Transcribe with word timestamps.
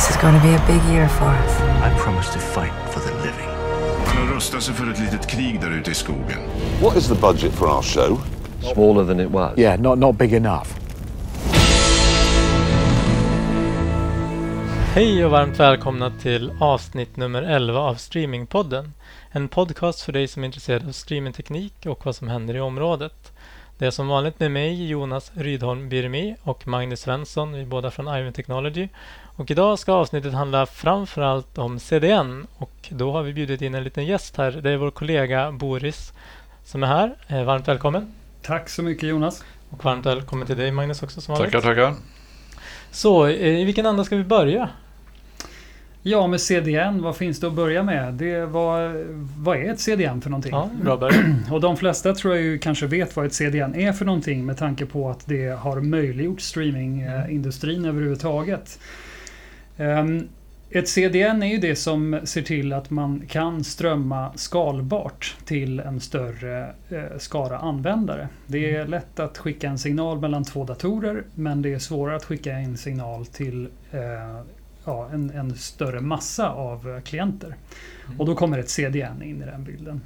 This 0.00 0.10
is 0.10 0.16
going 0.16 0.34
to 0.34 0.40
be 0.40 0.54
a 0.54 0.64
big 0.66 0.82
year 0.92 1.08
for 1.08 1.24
us. 1.24 1.60
I 1.60 1.94
promise 1.98 2.32
to 2.32 2.38
fight 2.38 2.72
for 2.90 3.00
the 3.00 3.14
living. 3.14 3.48
Han 4.06 4.26
har 4.26 4.34
rustat 4.34 4.62
sig 4.62 4.74
för 4.74 4.90
ett 4.90 4.98
litet 4.98 5.26
krig 5.26 5.60
där 5.60 5.70
ute 5.70 5.90
i 5.90 5.94
skogen. 5.94 6.38
What 6.82 6.96
is 6.96 7.08
the 7.08 7.14
budget 7.14 7.52
for 7.52 7.68
our 7.68 7.82
show? 7.82 8.20
Smaller 8.74 9.04
than 9.04 9.20
it 9.20 9.30
was. 9.30 9.58
Yeah, 9.58 9.80
not, 9.80 9.98
not 9.98 10.16
big 10.16 10.34
enough. 10.34 10.68
Hej 14.94 15.24
och 15.24 15.30
varmt 15.30 15.60
välkomna 15.60 16.10
till 16.10 16.52
avsnitt 16.60 17.16
nummer 17.16 17.42
11 17.42 17.80
av 17.80 17.94
Streamingpodden. 17.94 18.92
En 19.30 19.48
podcast 19.48 20.00
för 20.00 20.12
dig 20.12 20.28
som 20.28 20.42
är 20.42 20.46
intresserad 20.46 20.88
av 20.88 20.92
streamingteknik 20.92 21.86
och 21.86 22.06
vad 22.06 22.16
som 22.16 22.28
händer 22.28 22.56
i 22.56 22.60
området. 22.60 23.32
Det 23.80 23.86
är 23.86 23.90
som 23.90 24.08
vanligt 24.08 24.40
med 24.40 24.50
mig, 24.50 24.86
Jonas 24.86 25.32
Rydholm 25.34 25.88
Birmi 25.88 26.36
och 26.42 26.68
Magnus 26.68 27.00
Svensson, 27.00 27.52
vi 27.52 27.60
är 27.60 27.66
båda 27.66 27.90
från 27.90 28.08
Iron 28.08 28.32
Technology. 28.32 28.88
Och 29.40 29.50
idag 29.50 29.78
ska 29.78 29.92
avsnittet 29.92 30.32
handla 30.32 30.66
framförallt 30.66 31.58
om 31.58 31.78
CDN 31.78 32.46
och 32.56 32.88
då 32.88 33.12
har 33.12 33.22
vi 33.22 33.32
bjudit 33.32 33.62
in 33.62 33.74
en 33.74 33.84
liten 33.84 34.06
gäst 34.06 34.36
här. 34.36 34.52
Det 34.62 34.70
är 34.70 34.76
vår 34.76 34.90
kollega 34.90 35.52
Boris 35.52 36.12
som 36.64 36.82
är 36.82 36.86
här. 36.86 37.14
Eh, 37.28 37.44
Varmt 37.44 37.68
välkommen! 37.68 38.12
Tack 38.42 38.68
så 38.68 38.82
mycket 38.82 39.08
Jonas. 39.08 39.44
Och 39.70 39.84
varmt 39.84 40.06
välkommen 40.06 40.46
till 40.46 40.56
dig 40.56 40.72
Magnus 40.72 41.02
också 41.02 41.20
som 41.20 41.34
vanligt. 41.34 41.52
Tackar, 41.52 41.68
tackar. 41.68 41.94
Så, 42.90 43.26
eh, 43.26 43.60
i 43.60 43.64
vilken 43.64 43.86
anda 43.86 44.04
ska 44.04 44.16
vi 44.16 44.24
börja? 44.24 44.68
Ja, 46.02 46.26
med 46.26 46.40
CDN, 46.40 47.02
vad 47.02 47.16
finns 47.16 47.40
det 47.40 47.46
att 47.46 47.52
börja 47.52 47.82
med? 47.82 48.14
Det 48.14 48.46
var, 48.46 49.04
vad 49.38 49.56
är 49.56 49.72
ett 49.72 49.80
CDN 49.80 50.20
för 50.20 50.30
någonting? 50.30 50.52
Ja, 50.52 50.70
bra 50.82 50.96
början. 50.96 51.44
Och 51.50 51.60
de 51.60 51.76
flesta 51.76 52.14
tror 52.14 52.34
jag 52.34 52.42
ju 52.42 52.58
kanske 52.58 52.86
vet 52.86 53.16
vad 53.16 53.26
ett 53.26 53.34
CDN 53.34 53.74
är 53.74 53.92
för 53.92 54.04
någonting 54.04 54.46
med 54.46 54.58
tanke 54.58 54.86
på 54.86 55.10
att 55.10 55.26
det 55.26 55.48
har 55.48 55.80
möjliggjort 55.80 56.40
streamingindustrin 56.40 57.84
överhuvudtaget. 57.84 58.78
Um, 59.80 60.28
ett 60.70 60.88
CDN 60.88 61.42
är 61.42 61.46
ju 61.46 61.58
det 61.58 61.76
som 61.76 62.20
ser 62.24 62.42
till 62.42 62.72
att 62.72 62.90
man 62.90 63.22
kan 63.28 63.64
strömma 63.64 64.32
skalbart 64.36 65.36
till 65.44 65.80
en 65.80 66.00
större 66.00 66.74
eh, 66.88 67.18
skara 67.18 67.58
användare. 67.58 68.28
Det 68.46 68.76
är 68.76 68.86
lätt 68.86 69.20
att 69.20 69.38
skicka 69.38 69.68
en 69.68 69.78
signal 69.78 70.20
mellan 70.20 70.44
två 70.44 70.64
datorer 70.64 71.22
men 71.34 71.62
det 71.62 71.74
är 71.74 71.78
svårare 71.78 72.16
att 72.16 72.24
skicka 72.24 72.52
en 72.52 72.76
signal 72.76 73.26
till 73.26 73.68
eh, 73.92 74.40
ja, 74.84 75.10
en, 75.12 75.30
en, 75.30 75.54
större 75.54 76.00
massa 76.00 76.50
av 76.50 77.00
klienter. 77.00 77.54
Och 78.18 78.26
då 78.26 78.34
kommer 78.34 78.58
ett 78.58 78.70
CDN 78.70 79.22
in 79.22 79.42
i 79.42 79.46
den 79.46 79.64
bilden. 79.64 80.00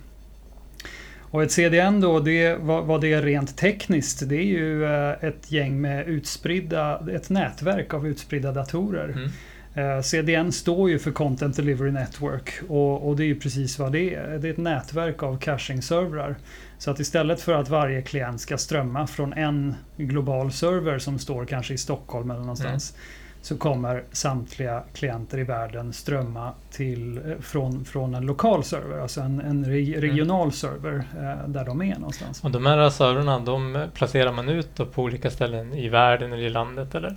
Och 1.19 1.43
ett 1.43 1.53
CDN 1.53 2.01
då, 2.01 2.21
det, 2.21 2.55
vad, 2.55 2.85
vad 2.85 3.01
det 3.01 3.13
är 3.13 3.23
rent 3.23 3.57
tekniskt, 3.57 4.29
det 4.29 4.37
är 4.37 4.47
ju 4.47 4.85
eh, 4.85 5.25
ett 5.25 5.53
gäng 5.53 5.81
med 5.81 6.09
utspridda, 6.09 7.01
ett 7.13 7.31
nätverk 7.31 7.95
av 7.95 8.07
utspridda 8.07 8.53
datorer. 8.53 9.09
Mm. 9.09 9.31
Eh, 9.75 10.01
CDN 10.01 10.53
står 10.53 10.91
ju 10.91 10.99
för 10.99 11.11
Content 11.11 11.57
Delivery 11.57 11.91
Network 11.91 12.53
och, 12.69 13.09
och, 13.09 13.17
det 13.17 13.25
är 13.25 13.27
ju 13.27 13.41
precis 13.41 13.79
vad 13.79 13.93
det 13.93 14.15
är. 14.15 14.39
Det 14.39 14.49
är 14.49 14.53
ett 14.53 14.59
nätverk 14.59 15.23
av 15.23 15.39
caching-servrar. 15.39 16.37
Så 16.79 16.91
att 16.91 17.01
istället 17.01 17.41
för 17.41 17.53
att 17.53 17.69
varje 17.69 18.03
klient 18.03 18.41
ska 18.41 18.59
strömma 18.59 19.07
från 19.07 19.33
en 19.33 19.75
global 19.97 20.53
server 20.53 20.99
som 20.99 21.19
står 21.19 21.45
kanske 21.45 21.75
i 21.75 21.79
Stockholm 21.79 22.31
eller 22.31 22.41
någonstans. 22.41 22.95
Mm. 22.95 23.24
Så 23.45 23.57
kommer 23.57 24.03
samtliga 24.13 24.83
klienter 24.93 25.39
i 25.39 25.45
världen 25.45 25.93
strömma 25.93 26.53
till, 26.71 27.21
från, 27.41 27.85
från 27.85 28.15
en 28.15 28.27
lokal 28.27 28.65
server, 28.65 28.99
alltså 28.99 29.21
en, 29.21 29.41
en 29.41 29.65
regional 29.65 30.43
mm. 30.43 30.53
server 30.53 30.95
eh, 30.95 31.49
där 31.49 31.65
de 31.65 31.83
är 31.83 31.95
någonstans. 31.95 32.45
Och 32.45 32.51
de 32.51 32.67
här 32.67 32.91
servrarna, 32.91 33.39
de 33.39 33.87
placerar 33.95 34.33
man 34.33 34.49
ut 34.49 34.93
på 34.93 35.03
olika 35.03 35.31
ställen 35.31 35.75
i 35.75 35.89
världen 35.89 36.33
eller 36.33 36.43
i 36.43 36.51
landet 36.51 36.95
eller? 36.95 37.17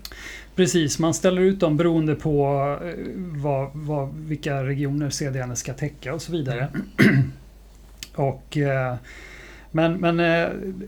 Precis, 0.56 1.00
man 1.00 1.14
ställer 1.14 1.42
ut 1.42 1.60
dem 1.60 1.78
beroende 1.78 2.16
på 2.16 2.78
vad, 3.16 3.70
vad, 3.74 4.14
vilka 4.14 4.64
regioner 4.64 5.10
CDN 5.10 5.56
ska 5.56 5.74
täcka 5.74 6.14
och 6.14 6.22
så 6.22 6.32
vidare. 6.32 6.68
Mm. 7.00 7.32
och, 8.16 8.58
men 9.72 9.94
men 9.94 10.18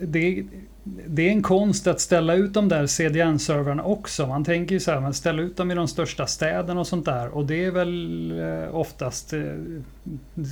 det, 0.02 0.44
det 0.84 1.28
är 1.28 1.32
en 1.32 1.42
konst 1.42 1.88
att 1.88 2.00
ställa 2.00 2.34
ut 2.34 2.54
de 2.54 2.70
där 2.70 2.88
CDN-servrarna 2.88 3.84
också. 3.84 4.28
Man 4.28 4.46
tänker 4.46 4.76
ju 4.76 4.80
så 4.80 4.92
här, 4.92 5.00
man 5.00 5.14
ställer 5.14 5.44
ut 5.44 5.58
dem 5.58 5.72
i 5.72 5.76
de 5.76 5.88
största 5.88 6.28
städerna 6.28 6.80
och 6.80 6.88
sånt 6.88 7.06
där. 7.06 7.28
Och 7.28 7.46
det 7.46 7.66
är 7.66 7.72
väl 7.72 8.34
oftast 8.72 9.34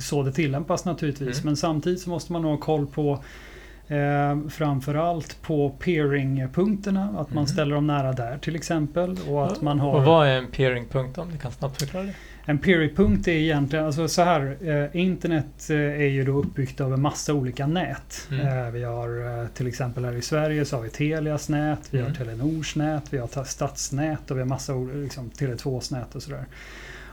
så 0.08 0.22
det 0.22 0.32
tillämpas 0.32 0.84
naturligtvis. 0.84 1.36
Mm. 1.36 1.44
Men 1.44 1.56
samtidigt 1.56 2.00
så 2.00 2.10
måste 2.10 2.32
man 2.32 2.44
ha 2.44 2.56
koll 2.56 2.86
på 2.86 3.18
Eh, 3.88 4.38
framförallt 4.48 5.42
på 5.42 5.70
peering-punkterna, 5.70 7.04
att 7.04 7.28
man 7.28 7.44
mm. 7.44 7.46
ställer 7.46 7.74
dem 7.74 7.86
nära 7.86 8.12
där 8.12 8.38
till 8.38 8.56
exempel. 8.56 9.18
Och, 9.28 9.46
att 9.46 9.62
man 9.62 9.80
har... 9.80 9.94
och 9.94 10.04
vad 10.04 10.26
är 10.26 10.38
en 10.38 10.46
peering-punkt 10.46 11.18
om 11.18 11.32
du 11.32 11.38
kan 11.38 11.52
snabbt 11.52 11.78
förklara 11.78 12.04
det? 12.04 12.14
En 12.50 12.58
peering-punkt 12.58 13.28
är 13.28 13.32
egentligen, 13.32 13.84
alltså 13.84 14.08
så 14.08 14.22
här, 14.22 14.56
eh, 14.60 15.00
internet 15.00 15.70
eh, 15.70 15.76
är 15.76 16.06
ju 16.06 16.24
då 16.24 16.32
uppbyggt 16.32 16.80
av 16.80 16.94
en 16.94 17.00
massa 17.00 17.34
olika 17.34 17.66
nät. 17.66 18.28
Mm. 18.30 18.46
Eh, 18.46 18.70
vi 18.70 18.84
har 18.84 19.40
eh, 19.40 19.48
till 19.48 19.66
exempel 19.66 20.04
här 20.04 20.12
i 20.12 20.22
Sverige 20.22 20.64
så 20.64 20.76
har 20.76 20.82
vi 20.82 20.90
Telias 20.90 21.48
nät, 21.48 21.78
vi 21.90 21.98
mm. 21.98 22.10
har 22.10 22.16
Telenors 22.16 22.76
nät, 22.76 23.02
vi 23.10 23.18
har 23.18 23.44
stadsnät 23.44 24.30
och 24.30 24.36
vi 24.36 24.40
har 24.40 24.48
massa 24.48 24.74
liksom, 24.74 25.30
Tele2s 25.30 25.92
nät 25.92 26.14
och 26.14 26.22
sådär. 26.22 26.44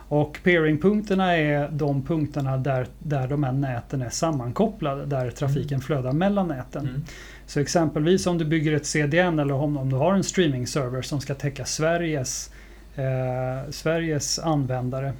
Och 0.07 0.39
peeringpunkterna 0.43 1.37
är 1.37 1.69
de 1.71 2.01
punkterna 2.01 2.57
där, 2.57 2.87
där 2.99 3.27
de 3.27 3.43
här 3.43 3.51
näten 3.51 4.01
är 4.01 4.09
sammankopplade, 4.09 5.05
där 5.05 5.31
trafiken 5.31 5.75
mm. 5.75 5.81
flödar 5.81 6.11
mellan 6.11 6.47
näten. 6.47 6.87
Mm. 6.87 7.03
Så 7.45 7.59
exempelvis 7.59 8.27
om 8.27 8.37
du 8.37 8.45
bygger 8.45 8.73
ett 8.73 8.85
CDN 8.85 9.39
eller 9.39 9.53
om, 9.53 9.77
om 9.77 9.89
du 9.89 9.95
har 9.95 10.13
en 10.13 10.23
streaming-server 10.23 11.01
som 11.01 11.21
ska 11.21 11.35
täcka 11.35 11.65
Sveriges, 11.65 12.51
eh, 12.95 13.71
Sveriges 13.71 14.39
användare 14.39 15.13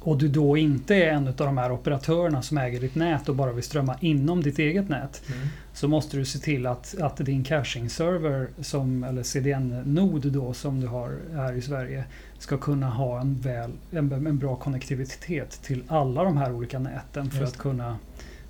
och 0.00 0.18
du 0.18 0.28
då 0.28 0.56
inte 0.56 0.94
är 0.94 1.10
en 1.10 1.28
av 1.28 1.34
de 1.34 1.58
här 1.58 1.72
operatörerna 1.72 2.42
som 2.42 2.58
äger 2.58 2.80
ditt 2.80 2.94
nät 2.94 3.28
och 3.28 3.36
bara 3.36 3.52
vill 3.52 3.64
strömma 3.64 3.96
inom 4.00 4.42
ditt 4.42 4.58
eget 4.58 4.88
nät. 4.88 5.22
Mm. 5.26 5.48
Så 5.74 5.88
måste 5.88 6.16
du 6.16 6.24
se 6.24 6.38
till 6.38 6.66
att, 6.66 6.94
att 7.00 7.16
din 7.16 7.44
caching-server, 7.44 8.48
som, 8.60 9.04
eller 9.04 9.22
CDN-nod 9.22 10.32
då 10.32 10.52
som 10.52 10.80
du 10.80 10.86
har 10.86 11.18
här 11.34 11.52
i 11.52 11.62
Sverige, 11.62 12.04
ska 12.38 12.58
kunna 12.58 12.90
ha 12.90 13.20
en, 13.20 13.40
väl, 13.40 13.70
en, 13.90 14.12
en 14.12 14.38
bra 14.38 14.56
konnektivitet 14.56 15.60
till 15.62 15.82
alla 15.88 16.24
de 16.24 16.36
här 16.36 16.52
olika 16.52 16.78
näten 16.78 17.30
för 17.30 17.44
att 17.44 17.58
kunna 17.58 17.98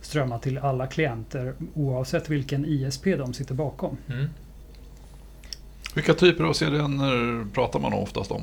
strömma 0.00 0.38
till 0.38 0.58
alla 0.58 0.86
klienter 0.86 1.54
oavsett 1.74 2.30
vilken 2.30 2.64
ISP 2.64 3.04
de 3.04 3.34
sitter 3.34 3.54
bakom. 3.54 3.96
Mm. 4.08 4.28
Vilka 5.94 6.14
typer 6.14 6.44
av 6.44 6.52
CDN 6.52 7.50
pratar 7.54 7.80
man 7.80 7.92
oftast 7.92 8.30
om? 8.30 8.42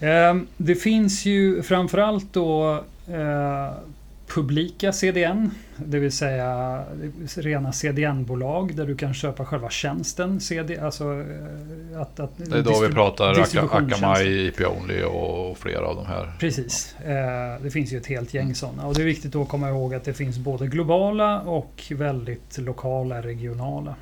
Ehm, 0.00 0.46
det 0.56 0.74
finns 0.74 1.24
ju 1.24 1.62
framförallt 1.62 2.32
då 2.32 2.84
eh, 3.08 3.72
publika 4.26 4.92
CDN, 4.92 5.50
det 5.76 5.98
vill 5.98 6.12
säga 6.12 6.82
rena 7.36 7.72
CDN-bolag 7.72 8.76
där 8.76 8.86
du 8.86 8.96
kan 8.96 9.14
köpa 9.14 9.44
själva 9.44 9.70
tjänsten. 9.70 10.40
CD, 10.40 10.78
alltså 10.78 11.04
eh, 11.04 12.00
att, 12.00 12.20
att 12.20 12.30
det 12.36 12.58
är 12.58 12.62
då 12.62 12.80
vi 12.80 12.88
pratar 12.88 13.40
Akamai, 13.58 14.46
IP 14.46 14.60
Only 14.60 15.02
och 15.02 15.58
flera 15.58 15.86
av 15.86 15.96
de 15.96 16.06
här. 16.06 16.32
Precis. 16.40 16.94
Eh, 17.00 17.62
det 17.62 17.70
finns 17.70 17.92
ju 17.92 17.98
ett 17.98 18.06
helt 18.06 18.34
gäng 18.34 18.54
sådana. 18.54 18.86
Och 18.86 18.94
det 18.94 19.02
är 19.02 19.06
viktigt 19.06 19.36
att 19.36 19.48
komma 19.48 19.68
ihåg 19.68 19.94
att 19.94 20.04
det 20.04 20.14
finns 20.14 20.38
både 20.38 20.66
globala 20.66 21.40
och 21.40 21.82
väldigt 21.90 22.58
lokala, 22.58 23.22
regionala. 23.22 23.94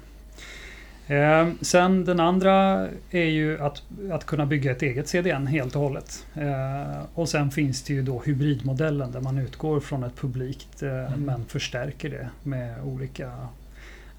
Eh, 1.13 1.49
sen 1.61 2.05
den 2.05 2.21
andra 2.21 2.89
är 3.11 3.25
ju 3.25 3.59
att, 3.59 3.83
att 4.11 4.27
kunna 4.27 4.47
bygga 4.47 4.71
ett 4.71 4.83
eget 4.83 5.09
CDN 5.09 5.47
helt 5.47 5.77
och 5.77 5.83
hållet. 5.83 6.27
Eh, 6.35 7.03
och 7.15 7.29
sen 7.29 7.51
finns 7.51 7.83
det 7.83 7.95
ju 7.95 8.03
då 8.03 8.23
hybridmodellen 8.27 9.13
där 9.13 9.21
man 9.21 9.39
utgår 9.39 9.81
från 9.81 10.05
ett 10.05 10.17
publikt 10.17 10.83
eh, 10.83 10.89
mm. 10.91 11.21
men 11.21 11.45
förstärker 11.45 12.11
det 12.11 12.29
med 12.43 12.85
olika 12.85 13.33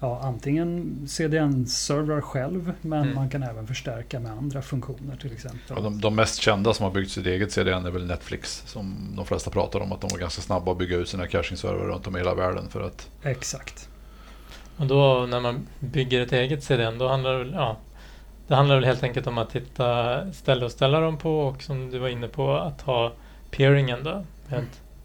Ja, 0.00 0.20
antingen 0.22 0.98
CDN-servrar 1.08 2.20
själv 2.20 2.72
men 2.80 3.02
mm. 3.02 3.14
man 3.14 3.30
kan 3.30 3.42
även 3.42 3.66
förstärka 3.66 4.20
med 4.20 4.32
andra 4.32 4.62
funktioner 4.62 5.16
till 5.16 5.32
exempel. 5.32 5.82
De, 5.82 6.00
de, 6.00 6.14
mest 6.14 6.40
kända 6.40 6.74
som 6.74 6.84
har 6.84 6.90
byggt 6.90 7.10
sitt 7.10 7.26
eget 7.26 7.52
CDN 7.52 7.86
är 7.86 7.90
väl 7.90 8.06
Netflix 8.06 8.62
som 8.66 9.12
de 9.16 9.26
flesta 9.26 9.50
pratar 9.50 9.80
om 9.80 9.92
att 9.92 10.00
de 10.00 10.10
var 10.10 10.18
ganska 10.18 10.42
snabba 10.42 10.72
att 10.72 10.78
bygga 10.78 10.96
ut 10.96 11.08
sina 11.08 11.26
caching-servrar 11.26 11.86
runt 11.86 12.06
om 12.06 12.16
i 12.16 12.18
hela 12.18 12.34
världen 12.34 12.68
för 12.68 12.80
att 12.80 13.08
Exakt. 13.22 13.88
Och 14.76 14.86
då 14.86 15.26
när 15.28 15.40
man 15.40 15.66
bygger 15.80 16.20
ett 16.20 16.32
eget 16.32 16.64
CDN, 16.64 16.98
då 16.98 17.08
handlar 17.08 17.32
det 17.32 17.38
väl, 17.38 17.52
ja, 17.52 17.76
det 18.46 18.54
handlar 18.54 18.74
väl 18.74 18.84
helt 18.84 19.02
enkelt 19.02 19.26
om 19.26 19.38
att 19.38 19.52
hitta 19.52 20.32
ställe 20.32 20.66
att 20.66 20.72
ställa 20.72 21.00
dem 21.00 21.18
på 21.18 21.40
och 21.40 21.62
som 21.62 21.90
du 21.90 21.98
var 21.98 22.08
inne 22.08 22.28
på 22.28 22.56
att 22.56 22.80
ha 22.80 23.12
peeringen 23.50 24.04
då, 24.04 24.24
med 24.48 24.64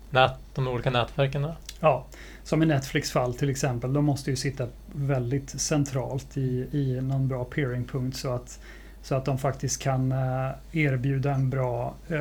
nät, 0.09 0.33
de 0.55 0.67
olika 0.67 0.89
nätverken. 0.89 1.41
Då. 1.41 1.55
Ja, 1.79 2.05
som 2.43 2.63
i 2.63 2.65
Netflix 2.65 3.11
fall 3.11 3.33
till 3.33 3.49
exempel, 3.49 3.93
de 3.93 4.05
måste 4.05 4.29
ju 4.29 4.35
sitta 4.35 4.67
väldigt 4.93 5.49
centralt 5.61 6.37
i, 6.37 6.67
i 6.71 7.01
någon 7.01 7.27
bra 7.27 7.45
peeringpunkt 7.45 8.17
så 8.17 8.29
att 8.29 8.59
Så 9.01 9.15
att 9.15 9.25
de 9.25 9.37
faktiskt 9.37 9.81
kan 9.81 10.11
eh, 10.11 10.49
erbjuda 10.71 11.31
en 11.33 11.49
bra 11.49 11.93
eh, 12.07 12.17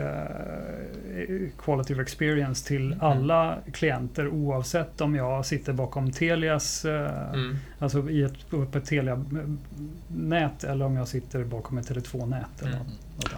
quality 1.64 1.94
of 1.94 2.00
experience 2.00 2.66
till 2.68 2.92
Mm. 2.92 3.00
alla 3.00 3.56
klienter 3.72 4.28
oavsett 4.28 5.00
om 5.00 5.14
jag 5.14 5.46
sitter 5.46 5.72
bakom 5.72 6.12
Telias, 6.12 6.84
eh, 6.84 7.32
Mm. 7.34 7.56
alltså 7.78 8.10
i 8.10 8.22
ett, 8.22 8.50
på 8.50 8.78
ett 8.78 8.84
Telia-nät 8.84 10.64
eller 10.64 10.84
om 10.84 10.96
jag 10.96 11.08
sitter 11.08 11.44
bakom 11.44 11.78
ett 11.78 11.90
Tele2-nät. 11.90 12.62
Eller 12.62 12.72
Mm. 12.72 12.86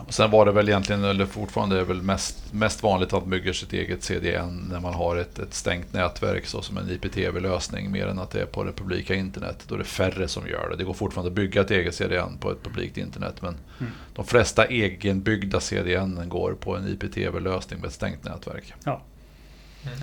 Och 0.06 0.14
sen 0.14 0.30
var 0.30 0.46
det 0.46 0.52
väl 0.52 0.68
egentligen, 0.68 1.04
eller 1.04 1.26
fortfarande 1.26 1.80
är 1.80 1.84
väl 1.84 2.02
mest, 2.02 2.52
mest 2.52 2.82
vanligt 2.82 3.12
att 3.12 3.20
man 3.22 3.30
bygger 3.30 3.52
sitt 3.52 3.72
eget 3.72 4.02
CDN 4.02 4.66
när 4.70 4.80
man 4.80 4.94
har 4.94 5.16
ett, 5.16 5.38
ett 5.38 5.54
stängt 5.54 5.92
nätverk 5.92 6.46
så 6.46 6.62
som 6.62 6.78
en 6.78 6.90
IPTV-lösning 6.90 7.90
mer 7.92 8.06
än 8.06 8.18
att 8.18 8.30
det 8.30 8.40
är 8.40 8.46
på 8.46 8.64
det 8.64 8.72
publika 8.72 9.14
internet. 9.14 9.64
Då 9.68 9.74
är 9.74 9.78
det 9.78 9.84
färre 9.84 10.28
som 10.28 10.46
gör 10.48 10.68
det. 10.70 10.76
Det 10.76 10.84
går 10.84 10.92
fortfarande 10.94 11.28
att 11.28 11.34
bygga 11.34 11.60
ett 11.60 11.70
eget 11.70 11.94
CDN 11.94 12.38
på 12.40 12.50
ett 12.50 12.62
publikt 12.62 12.96
internet 12.98 13.29
men 13.42 13.56
Mm. 13.80 13.92
de 14.14 14.24
flesta 14.24 14.66
egenbyggda 14.66 15.60
CDN 15.60 16.28
går 16.28 16.52
på 16.60 16.76
en 16.76 16.88
IPTV-lösning 16.88 17.80
med 17.80 17.88
ett 17.88 17.94
stängt 17.94 18.24
nätverk. 18.24 18.74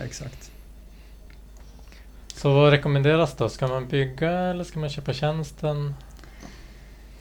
Exakt. 0.06 0.52
Så 2.28 2.54
vad 2.54 2.72
rekommenderas 2.72 3.36
då? 3.36 3.50
Ska 3.50 3.68
man 3.68 3.88
bygga 3.88 4.32
eller 4.32 4.64
ska 4.64 4.80
man 4.80 4.90
köpa 4.90 5.14
tjänsten? 5.14 5.94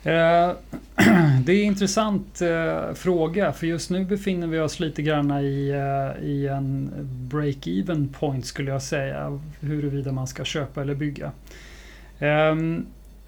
Eh, 0.03 0.50
Det 1.44 1.53
är 1.53 1.58
en 1.61 1.64
intressant 1.64 2.41
eh, 2.41 2.93
fråga 2.94 3.53
för 3.53 3.67
just 3.67 3.91
nu 3.91 4.05
befinner 4.05 4.47
vi 4.47 4.58
oss 4.58 4.81
lite 4.81 5.03
grann 5.03 5.31
i, 5.31 5.69
eh, 5.69 6.25
i 6.25 6.47
en 6.47 6.91
break-even 7.32 8.12
point 8.12 8.47
skulle 8.47 8.70
jag 8.70 8.82
säga. 8.82 9.41
Huruvida 9.61 10.12
man 10.12 10.26
ska 10.26 10.44
köpa 10.44 10.82
eller 10.82 10.94
bygga. 10.94 11.32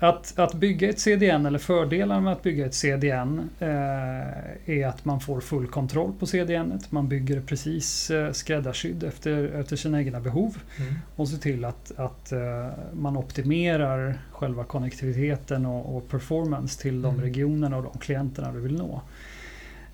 Att, 0.01 0.39
att 0.39 0.55
bygga 0.55 0.89
ett 0.89 1.01
CDN 1.01 1.47
eller 1.47 1.59
fördelar 1.59 2.21
med 2.21 2.33
att 2.33 2.43
bygga 2.43 2.67
ett 2.67 2.75
CDN 2.75 3.51
eh, 3.59 3.69
är 4.67 4.87
att 4.87 5.05
man 5.05 5.21
får 5.21 5.41
full 5.41 5.67
kontroll 5.67 6.13
på 6.19 6.27
CDN. 6.27 6.73
-et. 6.73 6.85
Man 6.91 7.09
bygger 7.09 7.41
precis 7.41 8.11
eh, 8.11 8.33
skräddarsydd 8.33 9.05
efter, 9.05 9.45
efter 9.61 9.77
sina 9.77 9.99
egna 9.99 10.21
behov 10.21 10.57
Mm. 10.81 10.95
och 11.17 11.29
se 11.29 11.37
till 11.37 11.65
att, 11.65 11.93
att 11.97 12.33
eh, 12.33 12.69
man 12.93 13.17
optimerar 13.17 14.19
själva 14.33 14.65
konnektiviteten 14.65 15.67
och, 15.67 15.97
och 15.97 16.09
performance 16.09 16.83
till 16.83 17.03
de 17.03 17.15
Mm. 17.15 17.25
regionerna 17.25 17.77
och 17.77 17.83
de 17.83 17.99
klienterna 17.99 18.53
du 18.53 18.61
vill 18.61 18.77
nå. 18.79 19.01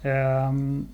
Ehm, 0.03 0.87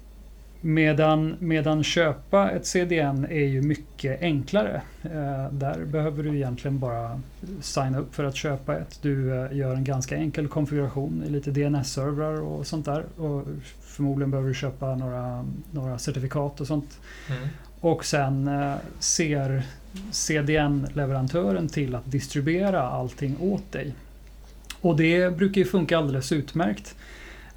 medan, 0.61 1.37
medan 1.39 1.85
köpa 1.85 2.51
ett 2.51 2.67
CDN 2.67 3.27
är 3.31 3.45
ju 3.45 3.62
mycket 3.62 4.23
enklare. 4.23 4.83
Eh, 5.03 5.53
där 5.53 5.85
behöver 5.85 6.23
du 6.23 6.37
egentligen 6.37 6.79
bara 6.79 7.21
signa 7.61 7.99
upp 7.99 8.15
för 8.15 8.25
att 8.25 8.37
köpa 8.37 8.77
ett. 8.77 8.99
Du 9.03 9.35
eh, 9.35 9.57
gör 9.57 9.75
en 9.75 9.85
ganska 9.85 10.17
enkel 10.17 10.49
konfiguration 10.49 11.25
i 11.27 11.31
lite 11.31 11.51
DNS-servrar 11.51 12.41
och 12.41 12.67
sånt 12.67 12.85
där. 12.87 13.05
Och 13.17 13.45
förmodligen 13.81 14.31
behöver 14.31 14.49
du 14.49 14.55
köpa 14.55 14.95
några, 14.95 15.47
några 15.71 15.99
certifikat 15.99 16.61
och 16.61 16.67
sånt. 16.67 16.99
Mm. 17.29 17.49
Och 17.81 18.05
sen 18.05 18.49
eh, 18.49 18.75
ser 18.99 19.63
CDN-leverantören 20.11 21.69
till 21.69 21.95
att 21.95 22.11
distribuera 22.11 22.83
allting 22.83 23.37
åt 23.41 23.73
dig. 23.73 23.95
Och 24.81 24.97
det 24.97 25.37
brukar 25.37 25.61
ju 25.61 25.65
funka 25.65 25.99
alldeles 25.99 26.33
utmärkt. 26.33 26.95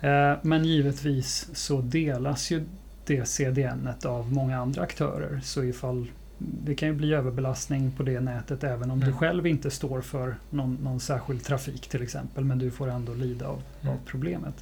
Eh, 0.02 0.34
men 0.42 0.66
givetvis 0.66 1.50
så 1.54 1.82
delas 1.82 2.52
ju 2.52 2.64
det 3.06 3.26
CDN-et 3.28 4.06
av 4.06 4.32
många 4.34 4.60
andra 4.60 4.82
aktörer. 4.82 5.40
Så 5.44 5.64
ifall 5.64 6.08
det 6.38 6.76
kan 6.76 6.88
ju 6.90 6.94
bli 6.96 7.14
överbelastning 7.14 7.92
på 7.92 8.04
det 8.04 8.20
nätet 8.20 8.64
även 8.64 8.92
om 8.92 9.00
du 9.00 9.06
Mm. 9.06 9.18
själv 9.18 9.48
inte 9.48 9.72
står 9.72 10.02
för 10.02 10.36
någon, 10.50 10.76
någon 10.84 11.00
särskild 11.00 11.44
trafik 11.44 11.88
till 11.88 12.02
exempel. 12.04 12.44
Men 12.46 12.60
du 12.60 12.72
får 12.72 12.90
ändå 12.90 13.14
lida 13.14 13.48
av, 13.48 13.54
av 13.82 13.88
Mm. 13.88 13.98
problemet. 14.06 14.54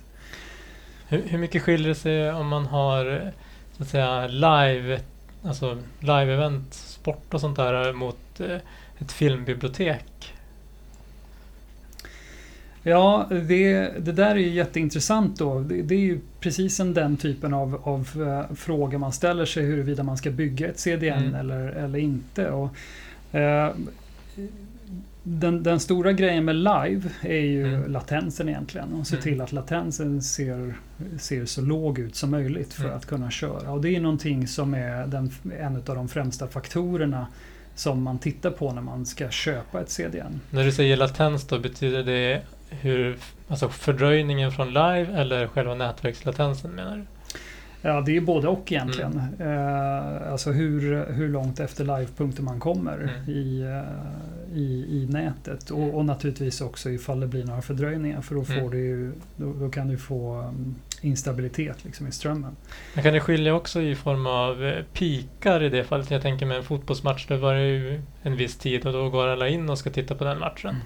Hur, 1.08 1.22
hur 1.28 1.38
mycket 1.38 1.62
skiljer 1.62 1.88
det 1.90 1.96
sig 1.96 2.32
om 2.32 2.48
man 2.48 2.66
har 2.66 3.32
så 3.78 3.84
att 3.84 3.90
säga 3.90 4.28
live, 4.28 5.00
alltså 5.44 5.78
live-event, 6.00 6.74
sport 6.74 7.34
och 7.34 7.42
sånt 7.42 7.58
där 7.58 7.94
mot 7.94 8.40
eh, 8.40 8.58
ett 9.00 9.12
filmbibliotek? 9.12 10.34
Ja, 12.84 13.28
det, 13.30 13.80
det 14.00 14.12
där 14.12 14.32
är 14.32 14.36
ju 14.36 14.50
jätteintressant 14.50 15.40
då. 15.40 15.60
Det, 15.60 15.82
det 15.82 15.96
är 15.96 16.00
ju 16.00 16.20
precis 16.40 16.80
en 16.80 16.94
den 16.94 17.18
typen 17.18 17.54
av, 17.54 17.82
av 17.84 18.10
uh, 18.22 18.54
fråga 18.56 18.98
man 18.98 19.12
ställer 19.12 19.46
sig 19.46 19.64
huruvida 19.66 20.04
man 20.04 20.18
ska 20.18 20.30
bygga 20.32 20.68
ett 20.68 20.80
CDN 20.80 21.14
Mm. 21.18 21.36
eller, 21.36 21.60
eller 21.68 22.00
inte. 22.00 22.50
Och, 22.50 22.76
eh, 23.36 23.70
den, 25.24 25.64
den 25.64 25.80
stora 25.80 26.12
grejen 26.14 26.46
med 26.46 26.56
live 26.56 27.02
är 27.22 27.40
ju 27.40 27.68
Mm. 27.76 27.92
latensen 27.92 28.50
egentligen. 28.50 28.94
Och 28.94 29.08
se 29.08 29.16
Mm. 29.16 29.24
till 29.24 29.42
att 29.42 29.52
latensen 29.52 30.22
ser, 30.22 30.74
ser 31.20 31.46
så 31.46 31.62
låg 31.62 32.00
ut 32.00 32.16
som 32.16 32.32
möjligt 32.32 32.74
för 32.74 32.84
Mm. 32.84 32.98
att 32.98 33.06
kunna 33.06 33.32
köra. 33.32 33.72
Och 33.72 33.82
det 33.82 33.96
är 33.96 34.00
någonting 34.02 34.48
som 34.48 34.74
är 34.74 35.08
den, 35.08 35.32
en 35.60 35.76
av 35.76 35.96
de 35.96 36.08
främsta 36.08 36.48
faktorerna 36.48 37.28
som 37.76 38.04
man 38.04 38.20
tittar 38.20 38.50
på 38.52 38.72
när 38.74 38.82
man 38.82 39.06
ska 39.06 39.30
köpa 39.30 39.82
ett 39.82 39.90
CDN. 39.90 40.40
När 40.50 40.66
du 40.66 40.72
säger 40.72 40.98
latens 40.98 41.48
då, 41.48 41.60
betyder 41.60 42.04
det 42.04 42.42
hur, 42.72 43.18
alltså 43.48 43.70
fördröjningen 43.70 44.52
från 44.52 44.68
live 44.68 45.08
eller 45.14 45.48
själva 45.48 45.76
nätverkslatensen 45.76 46.72
menar 46.72 46.98
du? 46.98 47.04
Ja, 47.84 48.02
det 48.02 48.18
är 48.18 48.22
både 48.22 48.48
och 48.48 48.72
egentligen. 48.72 49.22
Eh, 49.40 50.32
alltså 50.32 50.52
hur, 50.52 51.06
hur 51.14 51.30
långt 51.30 51.60
efter 51.60 51.84
livepunkten 51.84 52.46
man 52.46 52.60
kommer 52.60 52.98
Mm. 52.98 53.30
i, 53.30 53.62
eh, 53.62 54.58
i, 54.58 54.86
i 54.90 55.08
nätet. 55.10 55.70
Och, 55.70 55.94
och 55.98 56.06
naturligtvis 56.06 56.62
också 56.62 56.90
ifall 56.90 57.20
det 57.20 57.28
blir 57.28 57.44
några 57.46 57.62
fördröjningar 57.62 58.22
för 58.22 58.36
då, 58.36 58.44
får 58.44 58.54
Mm. 58.54 58.72
du 58.72 58.78
ju, 58.78 59.12
då, 59.36 59.54
då 59.54 59.70
kan 59.70 59.88
du 59.88 59.98
få 59.98 60.40
um, 60.42 60.76
instabilitet 61.02 61.86
liksom 61.86 62.08
i 62.08 62.12
strömmen. 62.12 62.56
Men 62.94 63.04
kan 63.04 63.14
det 63.14 63.20
skilja 63.20 63.54
också 63.56 63.82
i 63.82 63.96
form 63.96 64.28
av 64.28 64.66
eh, 64.66 64.84
pikar 64.94 65.64
i 65.64 65.70
det 65.70 65.84
fallet? 65.84 66.12
Jag 66.12 66.22
tänker 66.22 66.46
med 66.46 66.58
en 66.58 66.64
fotbollsmatch, 66.64 67.28
det 67.28 67.38
var 67.38 67.54
ju 67.54 68.02
en 68.24 68.36
viss 68.36 68.58
tid 68.58 68.86
och 68.88 68.94
då 68.94 69.10
går 69.10 69.28
alla 69.28 69.48
in 69.48 69.70
och 69.70 69.78
ska 69.78 69.90
titta 69.90 70.16
på 70.16 70.24
den 70.24 70.40
matchen. 70.40 70.70
Eh, 70.76 70.82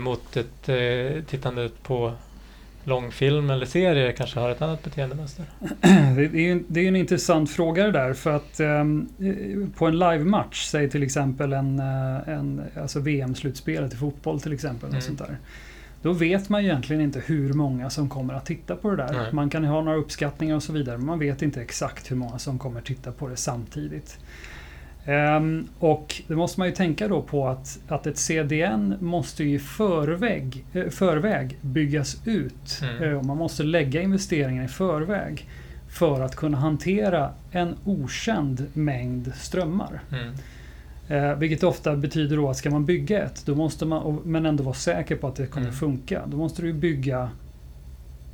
mot 0.00 0.36
ett 0.36 0.68
eh, 0.68 1.22
tittande 1.24 1.70
på 1.82 2.12
långfilm 2.84 3.50
eller 3.50 3.66
serie 3.66 4.12
kanske 4.12 4.40
har 4.40 4.50
ett 4.50 4.62
annat 4.62 4.82
beteendemönster. 4.82 5.44
Det 6.16 6.24
är 6.24 6.34
ju 6.34 6.64
det 6.68 6.80
är 6.80 6.88
en 6.88 6.96
intressant 6.96 7.50
fråga 7.50 7.84
det 7.84 7.92
där 7.92 8.14
för 8.14 8.36
att 8.36 8.60
ehm, 8.60 9.08
eh, 9.18 9.78
på 9.78 9.86
en 9.86 9.98
live-match, 9.98 10.66
säg 10.66 10.90
till 10.90 11.02
exempel 11.02 11.52
en, 11.52 11.78
eh, 11.78 12.28
en 12.28 12.62
alltså 12.80 13.00
VM-slutspelet 13.00 13.92
i 13.92 13.96
fotboll 13.96 14.40
till 14.40 14.52
exempel. 14.52 14.88
Mm. 14.88 14.96
Och 14.96 15.02
sånt 15.02 15.18
där. 15.18 15.38
Då 16.02 16.12
vet 16.12 16.48
man 16.48 16.60
egentligen 16.60 17.02
inte 17.02 17.22
hur 17.26 17.52
många 17.52 17.90
som 17.90 18.08
kommer 18.08 18.34
att 18.34 18.46
titta 18.46 18.76
på 18.76 18.90
det 18.90 18.96
där. 18.96 19.12
Nej. 19.12 19.32
Man 19.32 19.50
kan 19.50 19.64
ha 19.64 19.82
några 19.82 19.98
uppskattningar 19.98 20.56
och 20.56 20.62
så 20.62 20.72
vidare 20.72 20.96
men 20.96 21.06
man 21.06 21.18
vet 21.18 21.42
inte 21.42 21.62
exakt 21.62 22.10
hur 22.10 22.16
många 22.16 22.38
som 22.38 22.58
kommer 22.58 22.80
titta 22.80 23.12
på 23.12 23.28
det 23.28 23.36
samtidigt. 23.36 24.18
Ehm, 25.06 25.66
och 25.78 26.22
det 26.28 26.36
måste 26.36 26.60
man 26.60 26.68
ju 26.68 26.74
tänka 26.74 27.08
då 27.08 27.22
på 27.22 27.48
att, 27.48 27.78
att 27.88 28.06
ett 28.06 28.18
CDN 28.18 28.94
måste 29.00 29.44
ju 29.44 29.54
i 29.54 29.58
förväg, 29.58 30.64
eh, 30.72 30.88
förväg 30.88 31.56
byggas 31.60 32.16
ut. 32.24 32.80
Mm. 32.82 33.02
Eh, 33.02 33.22
man 33.22 33.36
måste 33.36 33.62
lägga 33.62 34.02
investeringen 34.02 34.64
i 34.64 34.68
förväg 34.68 35.48
för 35.88 36.20
att 36.20 36.36
kunna 36.36 36.58
hantera 36.58 37.30
en 37.50 37.74
okänd 37.84 38.66
mängd 38.72 39.32
strömmar. 39.34 40.00
Mm. 40.12 40.34
Eh, 41.08 41.38
vilket 41.38 41.62
ofta 41.62 41.96
betyder 41.96 42.36
då 42.36 42.50
att 42.50 42.56
ska 42.56 42.70
man 42.70 42.84
bygga 42.84 43.22
ett, 43.22 43.42
då 43.46 43.54
måste 43.54 43.86
man, 43.86 44.18
men 44.24 44.46
ändå 44.46 44.64
vara 44.64 44.74
säker 44.74 45.16
på 45.16 45.28
att 45.28 45.36
det 45.36 45.46
kommer 45.46 45.66
Mm. 45.66 45.78
funka. 45.78 46.22
Då 46.26 46.36
måste 46.36 46.62
du 46.62 46.72
bygga 46.72 47.30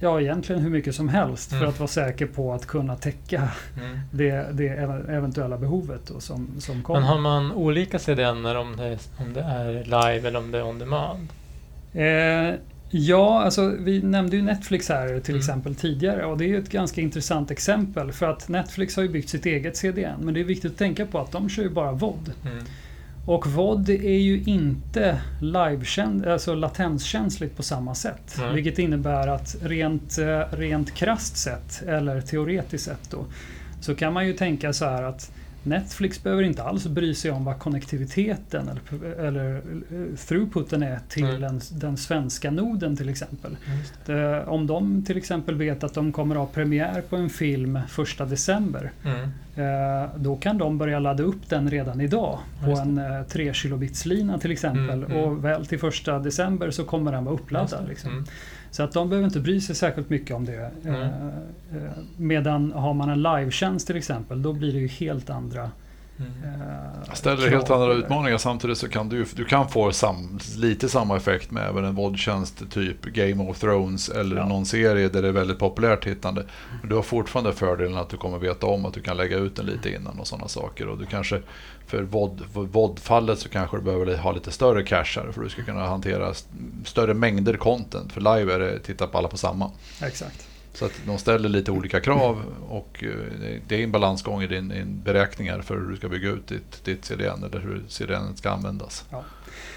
Ja, 0.00 0.20
egentligen 0.20 0.62
hur 0.62 0.70
mycket 0.70 0.94
som 0.94 1.08
helst 1.08 1.50
för 1.50 1.56
Mm. 1.56 1.68
att 1.68 1.78
vara 1.78 1.88
säker 1.88 2.26
på 2.26 2.52
att 2.52 2.66
kunna 2.66 2.96
täcka 2.96 3.48
Mm. 3.82 3.98
det, 4.10 4.46
det 4.52 4.68
ev- 4.68 5.10
eventuella 5.10 5.58
behovet 5.58 6.00
då 6.14 6.20
som, 6.20 6.48
som 6.58 6.82
kommer. 6.82 7.00
Men 7.00 7.08
har 7.08 7.18
man 7.20 7.52
olika 7.52 7.98
CDN 7.98 8.46
om 8.46 8.76
det, 8.76 8.98
om 9.18 9.32
det 9.34 9.40
är 9.40 9.72
live 9.84 10.28
eller 10.28 10.38
om 10.38 10.50
det 10.50 10.58
är 10.58 10.62
on 10.64 10.78
demand? 10.78 11.28
Eh, 11.94 12.54
ja, 12.90 13.42
alltså 13.44 13.72
vi 13.78 14.02
nämnde 14.02 14.36
ju 14.36 14.42
Netflix 14.42 14.88
här 14.88 15.20
till 15.20 15.34
Mm. 15.34 15.38
exempel 15.40 15.74
tidigare 15.74 16.24
och 16.24 16.38
det 16.38 16.44
är 16.44 16.48
ju 16.48 16.58
ett 16.58 16.70
ganska 16.70 17.00
intressant 17.00 17.50
exempel 17.50 18.12
för 18.12 18.26
att 18.26 18.48
Netflix 18.48 18.96
har 18.96 19.02
ju 19.02 19.08
byggt 19.08 19.28
sitt 19.28 19.46
eget 19.46 19.76
CDN 19.76 20.20
men 20.20 20.34
det 20.34 20.40
är 20.40 20.44
viktigt 20.44 20.72
att 20.72 20.78
tänka 20.78 21.06
på 21.06 21.18
att 21.18 21.32
de 21.32 21.48
kör 21.48 21.62
ju 21.62 21.68
bara 21.70 21.92
VOD. 21.92 22.32
Mm. 23.26 23.36
Och 23.36 23.46
VOD 23.46 23.90
är 23.90 24.18
ju 24.18 24.42
inte 24.46 25.20
alltså 26.26 26.54
latenskänsligt 26.54 27.56
på 27.56 27.62
samma 27.62 27.94
sätt. 27.94 28.36
Nej. 28.38 28.54
Vilket 28.54 28.78
innebär 28.78 29.28
att 29.28 29.56
rent, 29.62 30.18
eh, 30.18 30.40
rent 30.50 30.94
krasst 30.94 31.36
sett, 31.36 31.82
eller 31.82 32.20
teoretiskt 32.20 32.84
sett 32.84 33.10
då, 33.10 33.24
så 33.80 33.94
kan 33.94 34.12
man 34.12 34.26
ju 34.26 34.32
tänka 34.32 34.72
så 34.72 34.84
här 34.84 35.02
att 35.02 35.32
Netflix 35.66 36.22
behöver 36.22 36.42
inte 36.42 36.62
alls 36.62 36.86
bry 36.86 37.14
sig 37.14 37.30
om 37.30 37.44
vad 37.44 37.58
konnektiviteten 37.58 38.68
eller, 38.68 39.14
eller 39.26 39.56
eh, 39.56 40.16
throughputen 40.28 40.82
är 40.82 41.00
till 41.08 41.24
Nej. 41.24 41.40
den, 41.40 41.60
den 41.70 41.96
svenska 41.96 42.50
noden 42.50 42.96
till 42.96 43.08
exempel. 43.08 43.56
Det. 44.06 44.44
Om 44.44 44.66
de 44.66 45.04
till 45.04 45.16
exempel 45.16 45.54
vet 45.54 45.84
att 45.84 45.94
de 45.94 46.12
kommer 46.12 46.34
ha 46.36 46.46
premiär 46.46 47.00
på 47.00 47.16
en 47.16 47.30
film 47.30 47.78
första 47.88 48.24
december 48.24 48.92
Mm. 49.04 49.30
Eh, 49.56 50.10
Då 50.16 50.36
kan 50.36 50.58
de 50.58 50.78
börja 50.78 50.98
ladda 50.98 51.22
upp 51.22 51.48
den 51.48 51.70
redan 51.70 52.00
idag 52.00 52.38
på 52.64 52.70
en 52.70 52.98
eh, 52.98 53.22
3 53.22 53.54
kilobitslina 53.54 54.38
till 54.38 54.50
exempel. 54.50 55.04
Mm, 55.04 55.10
mm. 55.12 55.24
Och 55.24 55.44
väl 55.44 55.66
till 55.66 55.78
första 55.78 56.18
december 56.18 56.70
så 56.70 56.84
kommer 56.84 57.12
den 57.12 57.24
vara 57.24 57.34
uppladdad. 57.34 57.88
Liksom. 57.88 58.26
Så 58.76 58.82
att 58.82 58.92
de 58.92 59.08
behöver 59.08 59.26
inte 59.26 59.40
bry 59.40 59.60
sig 59.60 59.74
särskilt 59.74 60.10
mycket 60.10 60.36
om 60.36 60.44
det. 60.44 60.70
Mm. 60.84 61.00
Eh, 61.00 61.06
eh, 61.76 61.90
medan 62.16 62.72
har 62.72 62.94
man 62.94 63.10
en 63.10 63.22
livetjänst 63.22 63.86
till 63.86 63.96
exempel, 63.96 64.42
då 64.42 64.52
blir 64.52 64.72
det 64.72 64.78
ju 64.78 64.86
helt 64.86 65.30
andra 65.30 65.70
Mm. 66.18 66.30
eh, 67.08 67.14
Ställer 67.14 67.48
helt 67.50 67.70
andra 67.70 67.92
utmaningar 67.94 68.38
samtidigt 68.38 68.78
så 68.78 68.88
kan 68.88 69.08
du, 69.08 69.24
du 69.34 69.44
kan 69.44 69.68
få 69.68 69.92
sam, 69.92 70.38
lite 70.56 70.88
samma 70.88 71.16
effekt 71.16 71.50
med 71.50 71.68
även 71.68 71.84
en 71.84 71.94
våldtjänst 71.94 72.62
typ 72.70 73.02
Game 73.04 73.50
of 73.50 73.58
Thrones 73.58 74.08
eller 74.08 74.36
Ja. 74.36 74.46
någon 74.48 74.66
serie 74.66 75.08
där 75.08 75.22
det 75.22 75.28
är 75.28 75.32
väldigt 75.32 75.58
populärt 75.58 76.04
tittande. 76.04 76.44
Men 76.80 76.88
du 76.90 76.94
har 76.96 77.02
fortfarande 77.02 77.52
fördelen 77.52 77.96
att 77.96 78.08
du 78.08 78.16
kommer 78.16 78.38
veta 78.38 78.66
om 78.66 78.86
att 78.86 78.94
du 78.94 79.00
kan 79.00 79.16
lägga 79.16 79.36
ut 79.36 79.56
den 79.56 79.66
lite 79.66 79.90
innan 79.94 80.18
och 80.18 80.26
sådana 80.26 80.48
saker. 80.48 80.88
Och 80.88 80.98
du 80.98 81.06
kanske 81.06 81.42
för 81.86 82.02
vod-fallet 82.64 83.38
så 83.38 83.48
kanske 83.48 83.76
du 83.76 83.82
behöver 83.82 84.16
ha 84.16 84.32
lite 84.32 84.50
större 84.50 84.82
cacher 84.82 85.32
för 85.32 85.40
du 85.42 85.48
ska 85.48 85.62
kunna 85.62 85.86
hantera 85.86 86.30
st- 86.30 86.48
större 86.84 87.14
mängder 87.14 87.54
content. 87.56 88.12
För 88.12 88.20
live 88.20 88.54
är 88.54 88.58
det 88.58 88.78
titta 88.78 89.06
på 89.06 89.18
alla 89.18 89.28
på 89.28 89.36
samma. 89.36 89.70
Exakt. 90.02 90.48
Så 90.76 90.84
att 90.84 90.92
de 91.06 91.18
ställer 91.18 91.48
lite 91.48 91.70
olika 91.70 92.00
krav 92.00 92.42
och 92.68 93.04
eh, 93.04 93.10
det 93.68 93.76
är 93.76 93.84
en 93.84 93.92
balansgång 93.92 94.42
i 94.42 94.46
din, 94.46 94.68
din 94.68 95.02
beräkningar 95.04 95.60
för 95.60 95.76
hur 95.76 95.90
du 95.90 95.96
ska 95.96 96.08
bygga 96.08 96.28
ut 96.28 96.46
ditt, 96.46 96.84
ditt 96.84 97.04
CDN 97.04 97.44
eller 97.44 97.60
hur 97.60 97.82
CDN 97.88 98.36
ska 98.36 98.50
användas. 98.50 99.04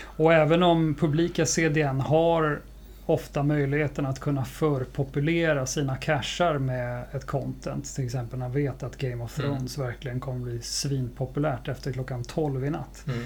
Och 0.02 0.34
även 0.34 0.64
om 0.64 0.96
publika 0.96 1.46
CDN 1.46 2.00
har 2.00 2.60
ofta 3.06 3.44
möjligheten 3.44 4.06
att 4.06 4.20
kunna 4.20 4.46
förpopulera 4.46 5.66
sina 5.66 5.96
cacher 5.96 6.58
med 6.58 7.06
ett 7.12 7.26
content. 7.26 7.96
Till 7.96 8.06
exempel 8.06 8.40
när 8.40 8.46
man 8.46 8.56
vet 8.56 8.84
att 8.84 8.98
Game 8.98 9.24
of 9.24 9.40
Mm. 9.40 9.52
Thrones 9.52 9.78
verkligen 9.78 10.20
kommer 10.20 10.40
bli 10.40 10.62
svinpopulärt 10.62 11.68
efter 11.68 11.94
klockan 11.94 12.24
12 12.24 12.66
i 12.66 12.70
natt. 12.70 13.04
Mm. 13.08 13.26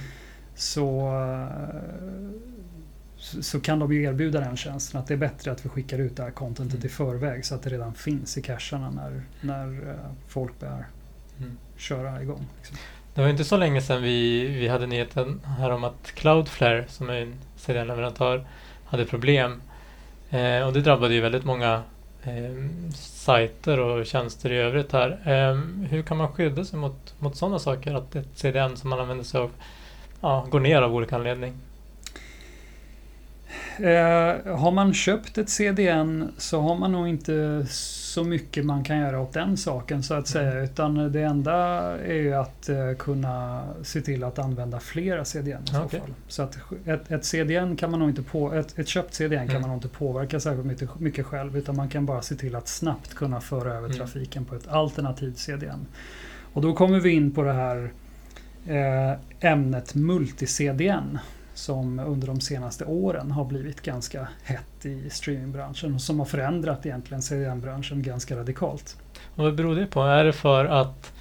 Så, 0.56 1.08
eh, 1.08 1.74
så 3.24 3.44
så 3.44 3.60
kan 3.60 3.80
de 3.80 3.94
ju 3.94 4.04
erbjuda 4.04 4.40
den 4.40 4.58
tjänsten. 4.58 5.00
Att 5.02 5.08
det 5.08 5.14
är 5.14 5.18
bättre 5.18 5.52
att 5.52 5.66
vi 5.66 5.70
skickar 5.70 5.98
ut 6.00 6.16
det 6.18 6.24
här 6.24 6.32
contentet 6.32 6.76
Mm. 6.76 6.86
i 6.86 6.90
förväg 6.90 7.46
så 7.46 7.56
att 7.56 7.64
det 7.64 7.70
redan 7.70 7.94
finns 7.94 8.38
i 8.38 8.42
cacherna 8.42 8.90
när, 8.90 9.22
när 9.42 9.90
eh, 9.90 9.96
folk 10.28 10.60
börjar 10.60 10.86
Mm. 11.40 11.58
köra 11.78 12.22
igång. 12.22 12.46
Liksom. 12.58 12.78
Det 13.14 13.22
var 13.22 13.30
inte 13.30 13.44
så 13.44 13.58
länge 13.58 13.82
sedan 13.82 14.02
vi, 14.02 14.48
vi 14.48 14.68
hade 14.68 14.88
nyheten 14.88 15.42
här 15.58 15.70
om 15.70 15.84
att 15.84 16.12
Cloudflare, 16.16 16.86
som 16.88 17.10
är 17.10 17.22
en 17.22 17.34
CDN-leverantör, 17.58 18.46
hade 18.86 19.06
problem. 19.06 19.62
Eh, 20.30 20.68
och 20.68 20.74
det 20.74 20.82
drabbade 20.82 21.14
ju 21.14 21.22
väldigt 21.22 21.46
många 21.46 21.84
eh, 22.24 22.68
sajter 22.96 23.80
och 23.80 24.06
tjänster 24.06 24.52
i 24.52 24.58
övrigt 24.58 24.92
här. 24.94 25.10
Eh, 25.26 25.56
hur 25.90 26.02
kan 26.04 26.18
man 26.18 26.32
skydda 26.32 26.66
sig 26.66 26.80
mot, 26.80 27.14
mot 27.20 27.36
sådana 27.36 27.60
saker? 27.60 27.94
Att 27.94 28.16
ett 28.16 28.28
CDN 28.36 28.78
som 28.78 28.90
man 28.90 29.00
använder 29.00 29.24
sig 29.24 29.42
av 29.42 29.52
ja, 30.22 30.48
går 30.50 30.60
ner 30.60 30.82
av 30.82 30.96
olika 30.96 31.16
anledning? 31.16 31.54
Eh, 33.78 34.56
har 34.58 34.72
man 34.72 34.94
köpt 34.94 35.38
ett 35.38 35.50
CDN 35.50 36.32
så 36.38 36.62
har 36.62 36.76
man 36.76 36.92
nog 36.92 37.08
inte 37.08 37.66
så 37.70 38.24
mycket 38.24 38.66
man 38.66 38.84
kan 38.84 38.98
göra 39.00 39.20
åt 39.20 39.34
den 39.34 39.58
saken 39.58 40.04
så 40.04 40.14
att 40.14 40.28
säga. 40.28 40.64
Utan 40.64 41.12
det 41.12 41.22
enda 41.22 41.54
är 41.98 42.14
ju 42.14 42.34
att 42.34 42.70
eh, 42.70 42.94
kunna 43.00 43.64
se 43.84 44.02
till 44.02 44.24
att 44.24 44.40
använda 44.40 44.80
flera 44.80 45.26
CDN 45.26 45.64
i 45.64 45.68
så 45.68 45.82
Okej. 45.84 46.00
fall. 46.00 46.10
Så 46.28 46.44
att 46.44 46.58
ett, 46.86 47.12
ett 47.12 47.26
CDN 47.26 47.76
kan 47.76 47.92
man 47.92 48.00
nog 48.00 48.10
inte 48.10 48.22
på, 48.24 48.54
ett, 48.54 48.80
ett 48.80 48.88
köpt 48.88 49.14
CDN 49.14 49.48
kan 49.48 49.50
Mm. 49.50 49.62
man 49.62 49.70
nog 49.70 49.78
inte 49.78 49.88
påverka 49.98 50.40
särskilt 50.40 50.66
mycket, 50.66 51.00
mycket 51.00 51.26
själv. 51.26 51.58
Utan 51.58 51.76
man 51.76 51.90
kan 51.90 52.06
bara 52.06 52.22
se 52.22 52.36
till 52.36 52.56
att 52.56 52.68
snabbt 52.68 53.14
kunna 53.14 53.42
föra 53.42 53.70
över 53.74 53.86
Mm. 53.86 53.98
trafiken 53.98 54.46
på 54.46 54.56
ett 54.56 54.68
alternativt 54.68 55.38
CDN. 55.38 55.86
Och 56.54 56.62
då 56.62 56.74
kommer 56.74 57.00
vi 57.00 57.10
in 57.10 57.32
på 57.32 57.44
det 57.44 57.54
här 57.54 57.92
eh, 58.68 59.20
ämnet 59.52 59.94
multi-CDN 59.96 61.20
som 61.54 62.00
under 62.00 62.28
de 62.28 62.42
senaste 62.42 62.86
åren 62.86 63.32
har 63.32 63.46
blivit 63.46 63.82
ganska 63.82 64.28
hett 64.44 64.86
i 64.86 65.10
streamingbranschen 65.10 65.96
och 65.96 66.02
som 66.02 66.20
har 66.20 66.26
förändrat 66.26 66.86
egentligen 66.86 67.22
CDN-branschen 67.22 68.04
ganska 68.04 68.36
radikalt. 68.36 68.98
Och 69.36 69.44
vad 69.44 69.56
beror 69.56 69.76
det 69.76 69.86
på? 69.86 70.02
Är 70.02 70.24
det 70.24 70.34
för 70.34 70.66
att 70.66 71.14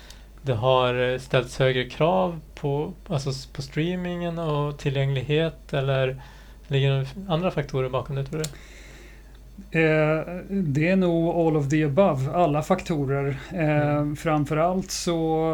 det 0.43 0.55
har 0.55 1.19
ställts 1.19 1.59
högre 1.59 1.85
krav 1.85 2.41
på, 2.55 2.93
alltså 3.07 3.31
på 3.53 3.63
streamingen 3.63 4.39
och 4.39 4.79
tillgänglighet 4.79 5.73
eller 5.73 6.23
ligger 6.67 6.91
det 6.91 7.07
andra 7.29 7.51
faktorer 7.51 7.89
bakom 7.89 8.17
det 8.17 8.25
tror 8.25 8.39
du? 8.39 8.45
Eh, 9.71 10.21
det 10.51 10.89
är 10.89 10.97
nog 10.97 11.29
all 11.29 11.57
of 11.57 11.69
the 11.69 11.85
above, 11.85 12.31
alla 12.33 12.63
faktorer. 12.63 13.37
Eh, 13.53 13.73
Mm. 13.93 14.17
Framförallt 14.17 14.91
så, 14.91 15.53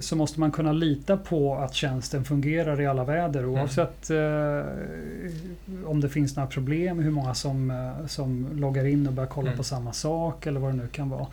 så 0.00 0.16
måste 0.16 0.40
man 0.40 0.52
kunna 0.52 0.72
lita 0.72 1.16
på 1.16 1.54
att 1.56 1.74
tjänsten 1.74 2.24
fungerar 2.24 2.80
i 2.80 2.86
alla 2.86 3.04
väder 3.04 3.40
Mm. 3.40 3.54
oavsett 3.54 4.10
eh, 4.10 4.62
om 5.86 6.00
det 6.00 6.08
finns 6.08 6.36
några 6.36 6.48
problem, 6.48 6.98
hur 6.98 7.10
många 7.10 7.34
som, 7.34 7.90
som 8.06 8.48
loggar 8.54 8.84
in 8.86 9.06
och 9.06 9.12
börjar 9.12 9.28
kolla 9.28 9.46
Mm. 9.48 9.56
på 9.58 9.64
samma 9.64 9.92
sak 9.92 10.46
eller 10.46 10.60
vad 10.60 10.70
det 10.70 10.76
nu 10.76 10.88
kan 10.88 11.10
vara. 11.10 11.26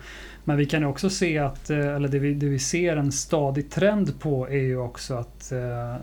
Men 0.44 0.56
vi 0.56 0.66
kan 0.66 0.84
också 0.84 1.10
se 1.10 1.38
att, 1.38 1.70
eller 1.70 2.08
det 2.08 2.18
vi, 2.18 2.34
det 2.34 2.46
vi 2.46 2.58
ser 2.58 2.96
en 2.96 3.12
stadig 3.12 3.70
trend 3.70 4.20
på 4.20 4.48
är 4.48 4.52
ju 4.62 4.76
också 4.78 5.14
att, 5.14 5.52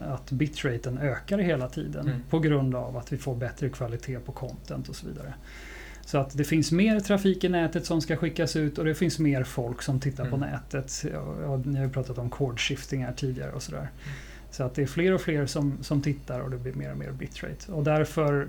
att 0.01 0.31
bitraten 0.31 0.97
ökar 0.97 1.37
hela 1.37 1.67
tiden 1.67 2.07
Mm. 2.07 2.21
på 2.29 2.39
grund 2.39 2.75
av 2.75 2.97
att 2.97 3.13
vi 3.13 3.17
får 3.17 3.35
bättre 3.35 3.69
kvalitet 3.69 4.19
på 4.19 4.31
content 4.31 4.89
och 4.89 4.95
så 4.95 5.07
vidare. 5.07 5.33
Så 6.09 6.17
att 6.17 6.37
det 6.37 6.43
finns 6.43 6.71
mer 6.71 6.99
trafik 6.99 7.43
i 7.43 7.49
nätet 7.49 7.85
som 7.85 8.01
ska 8.01 8.15
skickas 8.15 8.55
ut 8.55 8.77
och 8.77 8.85
det 8.85 8.95
finns 8.95 9.19
mer 9.19 9.43
folk 9.43 9.81
som 9.81 9.99
tittar 9.99 10.29
på 10.29 10.35
Mm. 10.35 10.49
nätet. 10.49 11.05
Ja, 11.43 11.57
ni 11.65 11.77
har 11.77 11.85
ju 11.85 11.91
pratat 11.91 12.17
om 12.17 12.29
cord 12.29 12.59
shifting 12.59 13.05
här 13.05 13.13
tidigare 13.13 13.51
och 13.51 13.63
sådär. 13.63 13.77
Mm. 13.79 13.89
Så 14.51 14.63
att 14.63 14.75
det 14.75 14.81
är 14.81 14.85
fler 14.87 15.13
och 15.13 15.21
fler 15.21 15.45
som, 15.45 15.77
som 15.81 16.01
tittar 16.01 16.39
och 16.39 16.49
det 16.51 16.57
blir 16.57 16.73
mer 16.73 16.91
och 16.91 16.97
mer 16.97 17.11
bitrate. 17.11 17.71
Och 17.71 17.83
därför, 17.83 18.47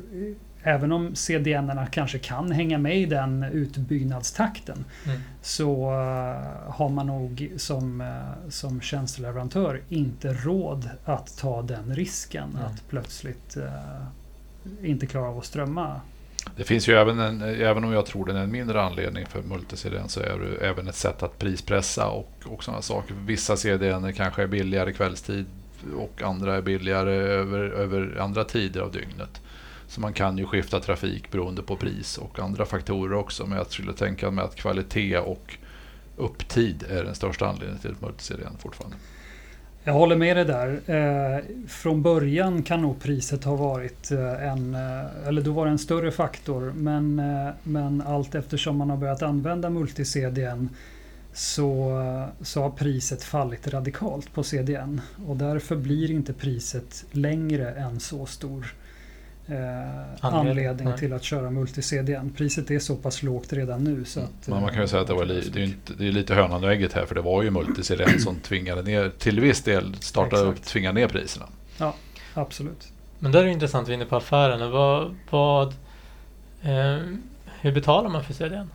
även 0.63 0.93
om 0.93 1.15
CDN-erna 1.15 1.87
kanske 1.87 2.19
kan 2.19 2.53
hänga 2.53 2.79
med 2.79 2.99
i 3.01 3.07
den 3.07 3.43
utbyggnadstakten 3.43 4.85
Mm. 5.07 5.21
så 5.43 5.91
eh, 5.91 6.73
har 6.73 6.89
man 6.89 7.07
nog 7.07 7.51
som, 7.57 8.01
eh, 8.01 8.49
som 8.51 8.81
tjänsteleverantör 8.81 9.81
inte 9.89 10.33
råd 10.33 10.91
att 11.05 11.39
ta 11.39 11.63
den 11.63 11.95
risken 11.95 12.59
att 12.65 12.89
plötsligt 12.89 13.57
eh, 13.57 14.05
inte 14.83 15.07
klara 15.07 15.29
av 15.29 15.39
att 15.39 15.45
strömma. 15.45 16.01
Det 16.57 16.65
finns 16.65 16.89
ju 16.89 16.95
även, 16.95 17.19
en, 17.19 17.43
även 17.43 17.85
om 17.85 17.93
jag 17.93 18.07
tror 18.07 18.27
den 18.27 18.37
är 18.37 18.43
en 18.43 18.51
mindre 18.51 18.83
anledning 18.83 19.27
för 19.27 19.43
multi-CDN 19.43 20.09
så 20.09 20.21
är 20.21 20.39
det 20.39 20.67
även 20.67 20.89
ett 20.89 20.95
sätt 20.95 21.23
att 21.23 21.39
prispressa 21.39 22.09
och, 22.09 22.33
och 22.45 22.65
sådana 22.65 22.83
saker. 22.83 23.15
Vissa 23.27 23.57
CDN 23.57 24.13
kanske 24.13 24.43
är 24.43 24.47
billigare 24.47 24.93
kvällstid 24.93 25.47
och 25.97 26.23
andra 26.23 26.57
är 26.57 26.63
billigare 26.63 27.15
över, 27.15 27.59
över 27.59 28.17
andra 28.21 28.45
tider 28.45 28.81
av 28.81 28.93
dygnet. 28.93 29.41
Så 29.87 30.01
man 30.01 30.13
kan 30.13 30.39
ju 30.39 30.47
skifta 30.47 30.81
trafik 30.81 31.31
beroende 31.31 31.63
på 31.63 31.77
pris 31.77 32.19
och 32.19 32.39
andra 32.39 32.67
faktorer 32.67 33.15
också. 33.15 33.47
Men 33.47 33.59
jag 33.59 33.71
skulle 33.71 33.93
tänka 33.93 34.31
mig 34.31 34.45
att 34.45 34.57
kvalitet 34.57 35.19
och 35.19 35.57
upptid 36.17 36.85
är 36.91 37.05
den 37.05 37.15
största 37.15 37.47
anledningen 37.47 37.81
till 37.81 37.91
ett 37.91 38.63
fortfarande. 38.63 38.97
Jag 39.85 39.93
håller 39.93 40.17
med 40.17 40.37
dig 40.37 40.45
där. 40.45 40.81
Eh, 40.87 41.45
från 41.69 42.03
början 42.03 42.63
kan 42.63 42.83
nog 42.83 43.01
priset 43.01 43.45
ha 43.45 43.57
varit 43.57 44.11
eh, 44.11 44.49
en, 44.49 44.75
eh, 44.75 45.29
eller 45.29 45.43
då 45.43 45.53
var 45.53 45.65
det 45.65 45.71
en 45.71 45.79
större 45.79 46.11
faktor. 46.11 46.73
Men, 46.77 47.19
eh, 47.19 47.49
men 47.63 48.03
allt 48.03 48.35
eftersom 48.35 48.77
man 48.77 48.91
har 48.91 48.97
börjat 48.97 49.23
använda 49.23 49.71
multi-CDN 49.71 50.69
så, 51.33 52.03
så 52.41 52.63
har 52.63 52.71
priset 52.71 53.25
fallit 53.25 53.69
radikalt 53.69 54.33
på 54.33 54.43
CDN. 54.43 55.01
Och 55.27 55.37
därför 55.37 55.77
blir 55.77 56.11
inte 56.11 56.33
priset 56.33 57.05
längre 57.13 57.71
än 57.71 58.01
så 58.01 58.27
stor 58.27 58.75
Anledning, 59.51 60.67
anledning 60.67 60.89
nej. 60.89 60.99
till 60.99 61.13
att 61.13 61.23
köra 61.23 61.51
multi-CDN. 61.51 62.33
Priset 62.37 62.71
är 62.71 62.79
så 62.79 62.97
pass 62.97 63.23
lågt 63.23 63.53
redan 63.53 63.85
nu. 63.85 64.05
Så 64.05 64.21
att, 64.21 64.47
Men 64.47 64.61
man 64.61 64.69
kan 64.69 64.79
ju 64.79 64.83
eh, 64.83 64.89
säga 64.89 65.03
att 65.03 65.09
det, 65.09 65.15
var 65.15 65.25
li, 65.25 65.51
det, 65.53 65.61
är 65.61 65.65
inte, 65.65 65.93
det 65.93 66.09
är 66.09 66.13
lite 66.13 66.35
hönan 66.35 66.65
och 66.65 66.73
ägget 66.73 66.93
här 66.93 67.07
för 67.07 67.15
det 67.15 67.21
var 67.21 67.43
ju 67.43 67.51
multi-CDN 67.51 68.19
som 68.19 68.37
tvingade 68.37 68.83
ner, 68.83 69.11
till 69.19 69.41
viss 69.41 69.63
del 69.63 69.95
startade 69.95 70.43
upp, 70.43 70.53
Exakt. 70.53 70.69
tvingade 70.69 71.01
ner 71.01 71.09
priserna. 71.09 71.47
Absolut. 72.35 72.89
Men 73.19 73.33
där 73.33 73.41
är 73.41 73.45
det 73.45 73.51
intressant, 73.51 73.89
vi 73.89 73.93
är 73.93 73.97
inne 73.97 74.05
på 74.05 74.17
affären. 74.17 74.71
Vad, 74.71 75.17
vad, 75.31 75.69
eh, 76.63 76.99
hur 77.61 77.73
betalar 77.73 78.09
man 78.11 78.25
för 78.25 78.33
CDN? 78.33 78.71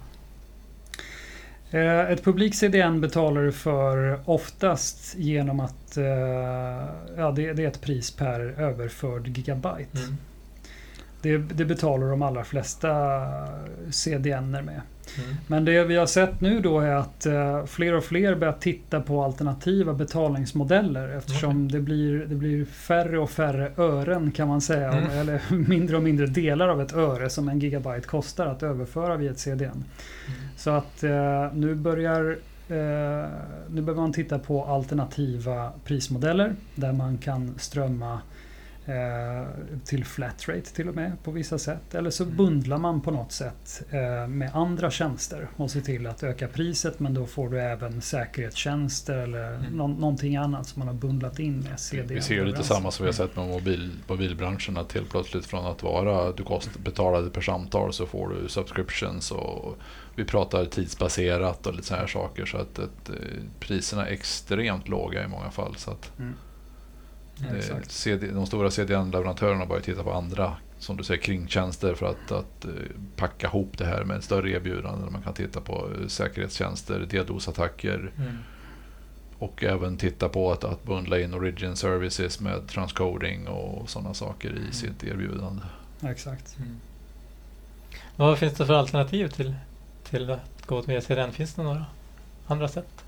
Eh, 1.71 2.11
Ett 2.11 2.23
publik 2.23 2.55
CDN 2.55 3.01
betalar 3.01 3.41
du 3.41 3.51
för 3.51 4.19
oftast 4.25 5.15
genom 5.17 5.59
att 5.59 5.97
eh, 5.97 6.05
ja, 7.17 7.31
det, 7.35 7.53
det 7.53 7.63
är 7.63 7.67
ett 7.67 7.81
pris 7.81 8.11
per 8.11 8.39
överförd 8.39 9.27
gigabyte. 9.27 9.97
Mm. 9.97 10.17
Det, 11.25 11.37
det 11.37 11.65
betalar 11.65 12.07
de 12.07 12.21
allra 12.21 12.43
flesta 12.43 12.91
CDN 13.91 14.51
med. 14.51 14.81
Mm. 15.17 15.35
Men 15.47 15.65
det 15.65 15.83
vi 15.83 15.95
har 15.95 16.05
sett 16.05 16.41
nu 16.41 16.59
då 16.59 16.79
är 16.79 16.95
att 16.95 17.25
eh, 17.25 17.65
fler 17.65 17.93
och 17.93 18.03
fler 18.03 18.35
börjar 18.35 18.53
titta 18.53 19.01
på 19.01 19.23
alternativa 19.23 19.93
betalningsmodeller 19.93 21.17
eftersom 21.17 21.71
det, 21.71 21.79
blir, 21.79 22.25
det 22.25 22.35
blir 22.35 22.65
färre 22.65 23.19
och 23.19 23.29
färre 23.29 23.71
ören 23.77 24.31
kan 24.31 24.47
man 24.47 24.61
säga. 24.61 24.91
Mm. 24.91 25.09
Eller 25.09 25.41
mindre 25.69 25.97
och 25.97 26.03
mindre 26.03 26.25
delar 26.25 26.67
av 26.67 26.81
ett 26.81 26.93
öre 26.93 27.29
som 27.29 27.49
en 27.49 27.59
gigabyte 27.59 28.07
kostar 28.07 28.47
att 28.47 28.63
överföra 28.63 29.17
via 29.17 29.31
ett 29.31 29.39
CDN. 29.39 29.71
Mm. 29.71 29.85
Så 30.57 30.69
att 30.69 31.03
eh, 31.03 31.53
nu 31.53 31.75
börjar 31.75 32.37
eh, 32.69 33.29
nu 33.69 33.81
börjar 33.81 34.01
man 34.01 34.13
titta 34.13 34.39
på 34.39 34.65
alternativa 34.65 35.71
prismodeller 35.85 36.55
där 36.75 36.91
man 36.91 37.17
kan 37.17 37.55
strömma 37.57 38.19
Eh, 38.87 39.47
till 39.85 40.05
flatrate 40.05 40.61
till 40.61 40.89
och 40.89 40.95
med 40.95 41.11
på 41.23 41.31
vissa 41.31 41.57
sätt. 41.59 41.95
Eller 41.95 42.09
så 42.09 42.23
Mm. 42.23 42.35
bundlar 42.37 42.77
man 42.77 43.01
på 43.01 43.11
något 43.11 43.31
sätt 43.31 43.83
eh, 43.89 44.27
med 44.27 44.51
andra 44.53 44.91
tjänster 44.91 45.47
och 45.55 45.71
ser 45.71 45.81
till 45.81 46.07
att 46.07 46.23
öka 46.23 46.47
priset 46.47 46.99
men 46.99 47.13
då 47.13 47.25
får 47.25 47.49
du 47.49 47.61
även 47.61 48.01
säkerhetstjänster 48.01 49.17
eller 49.17 49.53
Mm. 49.55 49.71
nå- 49.77 49.87
någonting 49.87 50.35
annat 50.35 50.67
som 50.67 50.79
man 50.79 50.87
har 50.87 50.95
bundlat 50.95 51.39
in 51.39 51.59
med 51.59 51.79
CD. 51.79 52.13
Vi 52.15 52.21
ser 52.21 52.35
ju 52.35 52.45
lite 52.45 52.63
samma 52.63 52.91
som 52.91 53.03
vi 53.03 53.07
har 53.07 53.13
sett 53.13 53.35
med 53.35 53.47
mobil, 53.47 53.91
mobilbranschen. 54.07 54.77
Att 54.77 54.93
helt 54.93 55.09
plötsligt 55.09 55.45
från 55.45 55.65
att 55.65 55.83
vara 55.83 56.31
du 56.31 56.43
kost, 56.43 56.77
betalade 56.79 57.29
per 57.29 57.41
samtal 57.41 57.93
så 57.93 58.05
får 58.05 58.29
du 58.29 58.49
subscriptions 58.49 59.31
och 59.31 59.77
vi 60.15 60.25
pratar 60.25 60.65
tidsbaserat 60.65 61.67
och 61.67 61.73
lite 61.75 61.87
sådana 61.87 62.01
här 62.01 62.07
saker. 62.07 62.45
Så 62.45 62.57
att, 62.57 62.79
att 62.79 63.09
eh, 63.09 63.15
priserna 63.59 64.07
är 64.07 64.11
extremt 64.11 64.87
låga 64.87 65.23
i 65.23 65.27
många 65.27 65.51
fall. 65.51 65.75
Så 65.75 65.91
att 65.91 66.11
Mm. 66.19 66.33
Exakt. 67.57 67.91
CD, 67.91 68.27
de 68.27 68.45
stora 68.45 68.71
CDN-leverantörerna 68.71 69.65
börjar 69.65 69.81
titta 69.81 70.03
på 70.03 70.13
andra 70.13 70.53
som 70.79 70.97
du 70.97 71.03
säger 71.03 71.21
kringtjänster 71.21 71.95
för 71.95 72.05
att, 72.05 72.31
att 72.31 72.65
eh, 72.65 72.71
packa 73.15 73.47
ihop 73.47 73.77
det 73.77 73.85
här 73.85 74.03
med 74.03 74.23
större 74.23 74.51
erbjudande. 74.51 75.11
Man 75.11 75.21
kan 75.21 75.33
titta 75.33 75.61
på 75.61 75.89
eh, 76.01 76.07
säkerhetstjänster, 76.07 76.99
DDoS-attacker 76.99 78.11
Mm. 78.17 78.37
och 79.39 79.63
även 79.63 79.97
titta 79.97 80.29
på 80.29 80.51
att, 80.51 80.63
att 80.63 80.83
bundla 80.83 81.19
in 81.19 81.33
Origin 81.33 81.75
Services 81.75 82.39
med 82.39 82.67
transcoding 82.67 83.47
och 83.47 83.89
sådana 83.89 84.13
saker 84.13 84.57
i 84.69 84.73
sitt 84.73 85.03
erbjudande. 85.03 85.61
Exakt. 86.03 86.57
Mm. 86.57 86.79
Vad 88.15 88.39
finns 88.39 88.53
det 88.53 88.65
för 88.65 88.73
alternativ 88.73 89.27
till, 89.27 89.55
till 90.09 90.31
att 90.31 90.65
gå 90.65 90.81
via 90.81 91.01
CDN? 91.01 91.31
Finns 91.31 91.53
det 91.53 91.63
några 91.63 91.85
andra 92.47 92.67
sätt? 92.67 93.04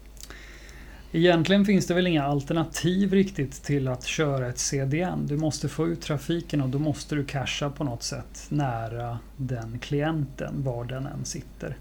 Egentligen 1.11 1.65
finns 1.65 1.87
det 1.87 1.93
väl 1.93 2.07
inga 2.07 2.23
alternativ 2.23 3.13
riktigt 3.13 3.63
till 3.63 3.87
att 3.87 4.03
köra 4.03 4.47
ett 4.47 4.57
CDN. 4.57 5.27
Du 5.27 5.37
måste 5.37 5.69
få 5.69 5.87
ut 5.87 6.01
trafiken 6.01 6.61
och 6.61 6.69
då 6.69 6.79
måste 6.79 7.15
du 7.15 7.25
casha 7.25 7.69
på 7.69 7.83
något 7.83 8.03
sätt 8.03 8.45
nära 8.49 9.19
den 9.37 9.79
klienten, 9.79 10.63
var 10.63 10.85
den 10.85 11.05
än 11.05 11.25
sitter. 11.25 11.77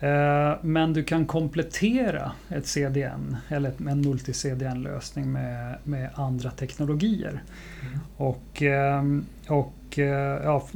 Eh, 0.00 0.58
Men 0.62 0.92
du 0.92 1.04
kan 1.04 1.26
komplettera 1.26 2.32
ett 2.48 2.66
CDN 2.66 3.36
eller 3.48 3.72
en 3.88 4.04
multi-CDN-lösning 4.04 5.32
med, 5.32 5.78
med 5.84 6.10
andra 6.14 6.50
teknologier. 6.50 7.42
Och, 8.16 8.62
ehm, 8.62 9.24
och 9.48 9.98
eh, 9.98 10.42
ja, 10.44 10.68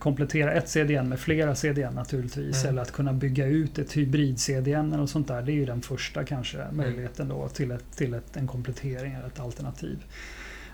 komplettera 0.00 0.52
ett 0.52 0.68
CDN 0.68 1.08
med 1.08 1.20
flera 1.20 1.54
CDN 1.54 1.94
naturligtvis. 1.94 2.62
Mm. 2.62 2.68
Eller 2.70 2.82
att 2.82 2.92
kunna 2.92 3.12
bygga 3.12 3.46
ut 3.46 3.78
ett 3.78 3.96
hybrid-CDN 3.96 4.92
eller 4.94 5.06
sånt 5.06 5.28
där. 5.28 5.42
Det 5.42 5.52
är 5.52 5.54
ju 5.54 5.64
den 5.64 5.82
första 5.82 6.24
kanske 6.24 6.58
möjligheten 6.72 7.28
då 7.28 7.48
till, 7.48 7.70
ett, 7.70 7.96
till 7.96 8.14
ett, 8.14 8.36
en 8.36 8.46
komplettering 8.46 9.12
eller 9.12 9.26
ett 9.26 9.40
alternativ. 9.40 9.98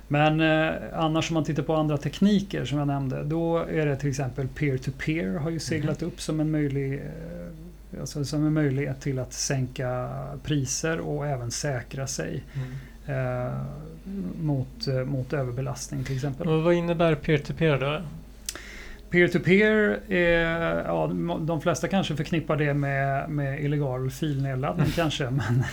Men 0.08 0.40
eh, 0.40 0.74
annars 0.92 1.30
om 1.30 1.34
man 1.34 1.44
tittar 1.44 1.62
på 1.62 1.74
andra 1.74 1.98
tekniker 1.98 2.64
som 2.64 2.78
jag 2.78 2.86
nämnde. 2.86 3.24
Då 3.24 3.58
är 3.58 3.86
det 3.86 3.96
till 3.96 4.10
exempel 4.10 4.48
peer-to-peer 4.48 5.34
har 5.34 5.50
ju 5.50 5.58
seglat 5.58 6.02
upp 6.02 6.20
som 6.20 6.40
en 6.40 6.50
möjlig 6.50 6.94
eh, 6.94 8.00
Alltså 8.00 8.24
som 8.24 8.46
en 8.46 8.52
möjlighet 8.52 9.00
till 9.00 9.18
att 9.18 9.32
sänka 9.32 10.10
priser 10.42 11.00
och 11.00 11.26
även 11.26 11.50
säkra 11.50 12.06
sig 12.06 12.44
Mm. 12.54 13.46
eh, 13.46 13.52
mot, 14.42 14.88
eh, 14.88 15.04
mot 15.04 15.32
överbelastning 15.32 16.04
till 16.04 16.14
exempel. 16.14 16.48
Och 16.48 16.62
vad 16.62 16.74
innebär 16.74 17.14
peer-to-peer 17.14 17.78
då? 17.78 18.02
Peer-to-peer, 19.10 20.00
är, 20.08 20.84
ja, 20.84 21.06
de 21.40 21.60
flesta 21.60 21.88
kanske 21.88 22.16
förknippar 22.16 22.56
det 22.56 22.74
med, 22.74 23.30
med 23.30 23.64
illegal 23.64 24.10
filnedladdning 24.10 24.86
kanske. 24.96 25.30
Men, 25.30 25.64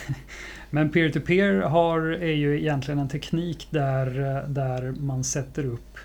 men 0.70 0.90
peer-to-peer 0.90 1.62
har, 1.62 2.02
är 2.02 2.34
ju 2.34 2.60
egentligen 2.60 3.00
en 3.00 3.10
teknik 3.10 3.68
där, 3.70 4.44
där 4.48 4.94
man 5.00 5.24
sätter 5.24 5.66
upp 5.66 5.98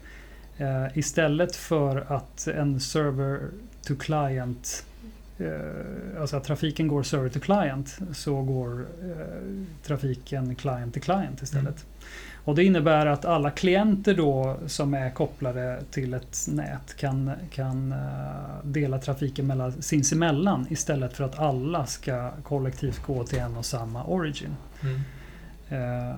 eh, 0.58 0.99
istället 0.99 1.56
för 1.56 2.12
att 2.12 2.47
en 2.47 2.80
server 2.80 3.40
to 3.87 3.94
client 3.97 4.85
Alltså 6.21 6.37
att 6.37 6.45
trafiken 6.45 6.88
går 6.88 7.02
server 7.02 7.28
to 7.28 7.40
client 7.40 7.99
så 8.12 8.42
går 8.42 8.80
eh, 8.80 9.64
trafiken 9.83 10.54
client 10.54 10.95
to 10.95 11.00
client 11.00 11.42
istället. 11.42 11.87
Och 12.49 12.54
det 12.54 12.64
innebär 12.64 13.07
att 13.07 13.25
alla 13.25 13.50
klienter 13.50 14.14
då 14.14 14.57
som 14.66 14.95
är 14.95 15.11
kopplade 15.11 15.83
till 15.90 16.14
ett 16.14 16.47
nät 16.49 16.97
kan, 16.97 17.33
kan 17.50 17.92
eh, 17.92 17.99
dela 18.62 18.99
trafiken 18.99 19.47
mellan, 19.47 19.83
sinsemellan 19.83 20.66
istället 20.71 21.12
för 21.16 21.25
att 21.25 21.38
alla 21.38 21.87
ska 21.87 22.30
kollektivt 22.42 23.02
gå 23.07 23.25
till 23.25 23.38
en 23.38 23.57
och 23.57 23.64
samma 23.64 24.04
origin. 24.04 24.57
Mm. 24.83 25.00
Eh, 25.68 26.16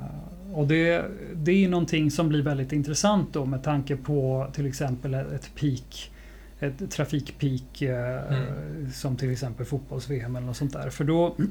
och 0.53 0.67
det, 0.67 1.05
det 1.35 1.65
är 1.65 1.69
någonting 1.69 2.11
som 2.11 2.29
blir 2.29 2.43
väldigt 2.43 2.73
intressant 2.73 3.33
då 3.33 3.45
med 3.45 3.63
tanke 3.63 3.97
på 3.97 4.47
till 4.53 4.67
exempel 4.67 5.15
ett 5.15 5.51
peak 5.61 6.11
ett 6.61 6.91
trafikpeak 6.91 7.83
eh, 7.83 8.35
Mm. 8.35 8.93
som 8.93 9.17
till 9.17 9.33
exempel 9.33 9.67
fotbolls-VM 9.67 10.37
eller 10.37 10.47
något 10.47 10.57
sånt 10.57 10.73
där. 10.73 10.91
För 10.91 11.05
då 11.05 11.37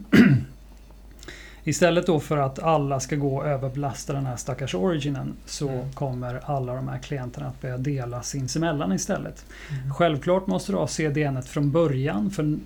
Istället 1.64 2.06
då 2.08 2.20
för 2.20 2.38
att 2.38 2.60
alla 2.60 3.00
ska 3.00 3.16
gå 3.16 3.38
och 3.38 3.46
överbelasta 3.48 4.14
den 4.14 4.26
här 4.26 4.36
stackars 4.36 4.76
originen 4.76 5.34
så 5.46 5.70
Mm. 5.70 5.92
kommer 5.94 6.42
alla 6.46 6.74
de 6.76 6.88
här 6.88 6.98
klienterna 7.00 7.48
att 7.48 7.62
börja 7.62 7.78
dela 7.78 8.24
sinsemellan 8.24 8.92
istället. 8.94 9.46
Mm. 9.72 9.94
Självklart 9.94 10.48
måste 10.48 10.72
du 10.72 10.78
ha 10.78 10.88
CDN 10.88 11.42
från 11.44 11.72
början 11.72 12.30
för 12.32 12.58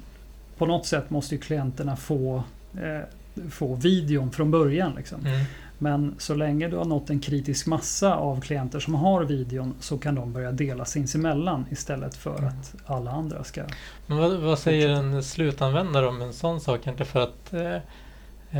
på 0.57 0.65
något 0.65 0.85
sätt 0.85 1.09
måste 1.09 1.35
ju 1.35 1.41
klienterna 1.41 1.95
få, 1.95 2.43
eh, 2.73 3.01
få 3.49 3.75
videon 3.75 4.31
från 4.31 4.51
början. 4.51 4.93
Liksom. 4.97 5.19
Mm. 5.25 5.45
Men 5.77 6.15
så 6.17 6.35
länge 6.35 6.67
du 6.67 6.77
har 6.77 6.85
nått 6.85 7.09
en 7.09 7.19
kritisk 7.19 7.67
massa 7.67 8.15
av 8.15 8.41
klienter 8.41 8.79
som 8.79 8.95
har 8.95 9.23
videon 9.23 9.73
så 9.79 9.97
kan 9.97 10.15
de 10.15 10.33
börja 10.33 10.51
dela 10.51 10.85
sinsemellan 10.85 11.65
istället 11.71 12.15
för 12.15 12.37
Mm. 12.37 12.49
att 12.49 12.75
alla 12.85 13.11
andra 13.11 13.43
ska... 13.43 13.61
Men 14.07 14.17
vad, 14.17 14.31
vad 14.37 14.59
säger 14.59 14.89
en 14.89 15.23
slutanvändare 15.23 16.07
om 16.07 16.21
en 16.21 16.33
sån 16.33 16.61
sak? 16.61 16.87
Inte 16.87 17.05
för 17.05 17.19
att 17.23 17.53
eh, 17.53 17.75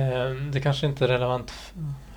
eh, 0.01 0.31
det 0.51 0.61
kanske 0.63 0.87
inte 0.87 1.03
är 1.05 1.07
relevant 1.07 1.53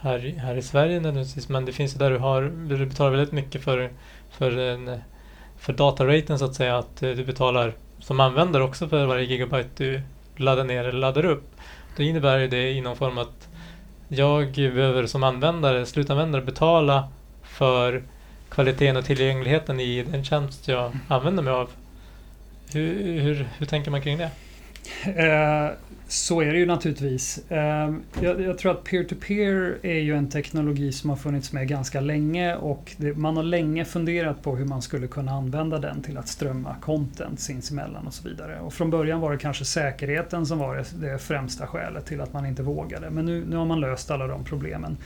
här, 0.00 0.24
i- 0.24 0.30
här 0.38 0.54
i 0.56 0.62
Sverige 0.62 1.00
nödvändigtvis, 1.00 1.48
men 1.48 1.64
det 1.64 1.72
finns 1.72 1.94
ju 1.94 1.98
där 1.98 2.10
du 2.10 2.18
har, 2.18 2.42
du 2.68 2.86
betalar 2.86 3.10
väldigt 3.10 3.32
mycket 3.32 3.62
för, 3.64 3.90
för, 4.30 4.58
en, 4.58 5.00
för 5.58 5.72
dataraten 5.72 6.38
så 6.38 6.44
att 6.44 6.54
säga, 6.54 6.78
att 6.78 7.02
eh, 7.02 7.10
du 7.10 7.24
betalar 7.24 7.72
som 7.98 8.20
användare 8.20 8.62
också 8.62 8.88
för 8.88 9.06
varje 9.06 9.24
gigabyte 9.24 9.68
du 9.76 10.02
laddar 10.36 10.64
ner 10.64 10.84
eller 10.84 10.98
laddar 10.98 11.24
upp. 11.24 11.44
Då 11.96 12.02
innebär 12.02 12.38
ju 12.38 12.48
det 12.48 12.70
i 12.70 12.80
någon 12.80 12.96
form 12.96 13.18
att 13.18 13.48
jag 14.08 14.52
behöver 14.52 15.06
som 15.06 15.22
användare, 15.22 15.86
slutanvändare 15.86 16.42
betala 16.42 17.08
för 17.42 18.02
kvaliteten 18.48 18.96
och 18.96 19.04
tillgängligheten 19.04 19.80
i 19.80 20.02
den 20.02 20.24
tjänst 20.24 20.68
jag 20.68 20.92
använder 21.08 21.42
mig 21.42 21.52
av. 21.52 21.70
Hur, 22.72 23.20
hur, 23.20 23.48
hur 23.58 23.66
tänker 23.66 23.90
man 23.90 24.02
kring 24.02 24.18
det? 24.18 24.30
Eh, 25.04 25.70
så 26.08 26.40
är 26.40 26.52
det 26.52 26.58
ju 26.58 26.66
naturligtvis. 26.66 27.50
Eh, 27.50 27.94
jag, 28.20 28.40
jag 28.40 28.58
tror 28.58 28.72
att 28.72 28.84
peer-to-peer 28.84 29.78
är 29.82 29.98
ju 29.98 30.16
en 30.16 30.30
teknologi 30.30 30.92
som 30.92 31.10
har 31.10 31.16
funnits 31.16 31.52
med 31.52 31.68
ganska 31.68 32.00
länge 32.00 32.56
och 32.56 32.94
det, 32.96 33.16
man 33.16 33.36
har 33.36 33.42
länge 33.42 33.84
funderat 33.84 34.42
på 34.42 34.56
hur 34.56 34.64
man 34.64 34.82
skulle 34.82 35.06
kunna 35.06 35.32
använda 35.32 35.78
den 35.78 36.02
till 36.02 36.18
att 36.18 36.28
strömma 36.28 36.76
content 36.80 37.40
sinsemellan 37.40 38.06
och 38.06 38.14
så 38.14 38.28
vidare. 38.28 38.60
Och 38.60 38.74
från 38.74 38.90
början 38.90 39.20
var 39.20 39.32
det 39.32 39.38
kanske 39.38 39.64
säkerheten 39.64 40.46
som 40.46 40.58
var 40.58 40.76
det, 40.76 41.08
det 41.08 41.18
främsta 41.18 41.66
skälet 41.66 42.06
till 42.06 42.20
att 42.20 42.32
man 42.32 42.46
inte 42.46 42.62
vågade. 42.62 43.10
Men 43.10 43.24
nu, 43.24 43.44
nu 43.48 43.56
har 43.56 43.64
man 43.64 43.80
löst 43.80 44.10
alla 44.10 44.26
de 44.26 44.44
problemen. 44.44 44.96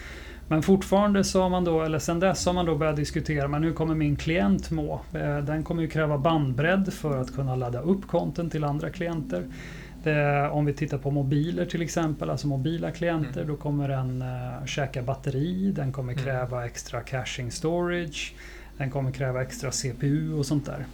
Men 0.51 0.63
fortfarande 0.63 1.25
så 1.25 1.43
har 1.43 1.49
man 1.49 1.65
då, 1.65 1.83
eller 1.83 1.99
sen 1.99 2.21
dess 2.21 2.47
har 2.47 2.53
man 2.53 2.67
då 2.67 2.75
börjat 2.77 2.97
diskutera, 2.97 3.49
men 3.49 3.63
hur 3.65 3.73
kommer 3.73 3.95
min 3.95 4.17
klient 4.17 4.71
må? 4.71 5.01
Eh, 5.15 5.39
Den 5.39 5.63
kommer 5.63 5.83
ju 5.83 5.89
kräva 5.89 6.19
bandbredd 6.19 6.93
för 6.93 7.21
att 7.21 7.35
kunna 7.35 7.57
ladda 7.57 7.81
upp 7.81 8.07
content 8.09 8.53
till 8.53 8.65
andra 8.65 8.91
klienter. 8.91 9.45
Det, 10.03 10.49
om 10.51 10.65
vi 10.65 10.73
tittar 10.73 10.99
på 10.99 11.11
mobiler 11.11 11.65
till 11.67 11.83
exempel, 11.83 12.31
alltså 12.31 12.47
mobila 12.47 12.91
klienter, 12.91 13.41
Mm. 13.41 13.49
då 13.49 13.57
kommer 13.57 13.89
den 13.89 14.23
uh, 14.23 14.67
käka 14.67 15.03
batteri, 15.03 15.73
den 15.77 15.93
kommer 15.93 16.13
Mm. 16.13 16.25
kräva 16.25 16.67
extra 16.67 17.01
caching 17.01 17.51
storage, 17.51 18.35
den 18.79 18.91
kommer 18.91 19.11
kräva 19.11 19.43
extra 19.43 19.71
CPU 19.71 20.33
och 20.35 20.47
sånt 20.47 20.67
där. 20.67 20.85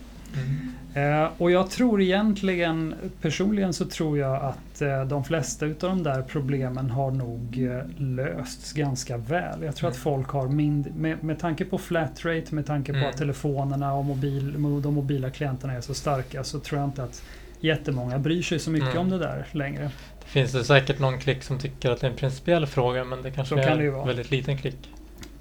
Eh, 0.95 1.29
och 1.39 1.51
jag 1.51 1.71
tror 1.71 2.01
egentligen, 2.03 2.95
personligen 3.21 3.73
så 3.73 3.85
tror 3.85 4.19
jag 4.19 4.35
att 4.45 4.83
eh, 4.83 5.05
de 5.05 5.25
flesta 5.25 5.67
utav 5.67 5.91
de 5.91 6.03
där 6.03 6.23
problemen 6.23 6.91
har 6.91 7.11
nog 7.11 7.69
eh, 7.71 8.01
lösts 8.03 8.73
ganska 8.73 9.17
väl. 9.17 9.63
Jag 9.63 9.77
tror 9.77 9.89
att 9.89 9.95
Mm. 9.97 10.03
folk 10.03 10.29
har 10.29 10.49
mind 10.49 10.97
med, 10.97 11.25
med 11.25 11.39
tanke 11.39 11.65
på 11.65 11.79
flatrate, 11.79 12.55
med 12.55 12.67
tanke 12.67 12.93
på 12.93 12.99
Mm. 12.99 13.11
att 13.11 13.17
telefonerna 13.17 13.93
och 13.95 14.05
mobil, 14.05 14.53
de 14.83 14.95
mobila 14.95 15.31
klienterna 15.31 15.73
är 15.73 15.81
så 15.81 15.95
starka 15.95 16.45
så 16.45 16.61
tror 16.61 16.81
jag 16.81 16.89
inte 16.89 17.03
att 17.03 17.23
jättemånga 17.61 18.19
bryr 18.19 18.43
sig 18.43 18.59
så 18.59 18.71
mycket 18.71 18.89
Mm. 18.91 18.99
om 19.03 19.11
det 19.11 19.19
där 19.19 19.47
längre. 19.53 19.91
Det 20.21 20.27
finns 20.31 20.53
det 20.53 20.65
säkert 20.65 20.99
någon 20.99 21.19
klick 21.19 21.43
som 21.43 21.59
tycker 21.59 21.91
att 21.91 22.01
det 22.01 22.07
är 22.07 22.11
en 22.11 22.17
principiell 22.17 22.67
fråga 22.67 23.05
men 23.05 23.23
det 23.23 23.31
kanske 23.31 23.55
Så 23.55 23.61
är 23.61 23.81
en 24.01 24.07
väldigt 24.07 24.31
liten 24.31 24.59
klick. 24.59 24.91